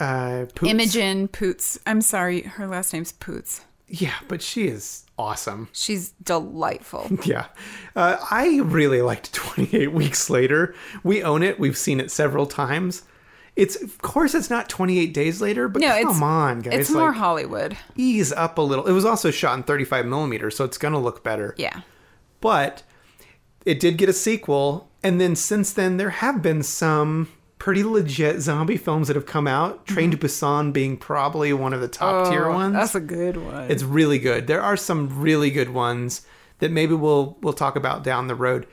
[0.00, 0.70] uh Poots?
[0.72, 1.78] Imogen Poots.
[1.86, 3.62] I'm sorry, her last name's Poots.
[3.88, 5.68] Yeah, but she is awesome.
[5.72, 7.08] She's delightful.
[7.24, 7.46] Yeah.
[7.94, 10.74] Uh, I really liked 28 Weeks Later.
[11.04, 11.60] We own it.
[11.60, 13.04] We've seen it several times.
[13.56, 16.74] It's of course it's not 28 days later, but No, come on, guys.
[16.78, 17.76] It's more like, Hollywood.
[17.96, 18.86] ease up a little.
[18.86, 21.54] It was also shot in 35 millimeters, so it's gonna look better.
[21.56, 21.80] Yeah.
[22.40, 22.82] But
[23.64, 27.28] it did get a sequel, and then since then there have been some
[27.58, 29.84] pretty legit zombie films that have come out.
[29.86, 29.94] Mm-hmm.
[29.94, 32.74] Train to Busan being probably one of the top oh, tier Oh, ones.
[32.74, 33.70] That's a good one.
[33.70, 34.46] It's really good.
[34.46, 36.26] There are some really good ones
[36.58, 38.66] that maybe we'll we'll talk about down the road.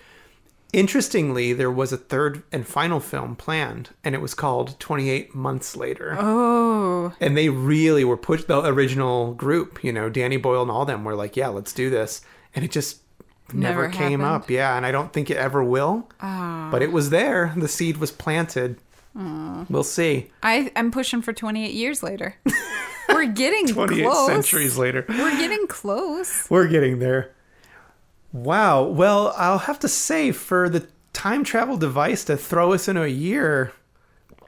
[0.73, 5.75] Interestingly, there was a third and final film planned, and it was called 28 Months
[5.77, 6.17] Later.
[6.19, 10.83] oh, And they really were pushed, the original group, you know, Danny Boyle and all
[10.85, 12.21] them were like, yeah, let's do this.
[12.55, 13.01] And it just
[13.53, 14.43] never, Never came happened.
[14.43, 14.49] up.
[14.49, 14.75] Yeah.
[14.75, 16.09] And I don't think it ever will.
[16.21, 16.69] Ah.
[16.71, 17.53] But it was there.
[17.55, 18.77] The seed was planted.
[19.15, 20.31] We'll see.
[20.41, 22.35] I I'm pushing for 28 years later.
[23.09, 24.25] We're getting 28 close.
[24.27, 25.05] centuries later.
[25.07, 26.49] We're getting close.
[26.49, 27.32] We're getting there.
[28.33, 28.83] Wow.
[28.83, 33.07] Well, I'll have to say, for the time travel device to throw us into a
[33.07, 33.71] year,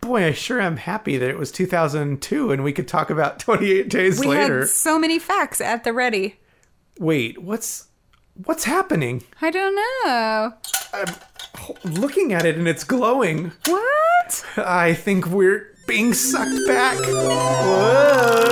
[0.01, 3.87] boy, I sure am happy that it was 2002 and we could talk about 28
[3.89, 4.61] days We later.
[4.61, 6.39] had so many facts at the ready.
[6.99, 7.87] Wait, what's
[8.45, 9.23] what's happening?
[9.41, 10.53] I don't know.
[10.93, 11.13] I'm
[11.93, 13.51] looking at it and it's glowing.
[13.65, 14.45] What?
[14.57, 16.97] I think we're being sucked back.
[16.99, 18.51] Whoa.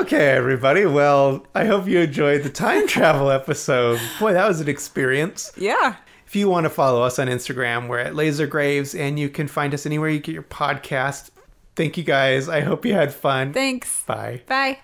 [0.00, 0.86] Okay, everybody.
[0.86, 4.00] Well, I hope you enjoyed the time travel episode.
[4.18, 5.52] Boy, that was an experience.
[5.58, 5.96] Yeah.
[6.26, 9.46] If you want to follow us on Instagram, we're at Laser Graves, and you can
[9.46, 11.28] find us anywhere you get your podcast.
[11.76, 12.48] Thank you guys.
[12.48, 13.52] I hope you had fun.
[13.52, 14.02] Thanks.
[14.04, 14.40] Bye.
[14.46, 14.78] Bye.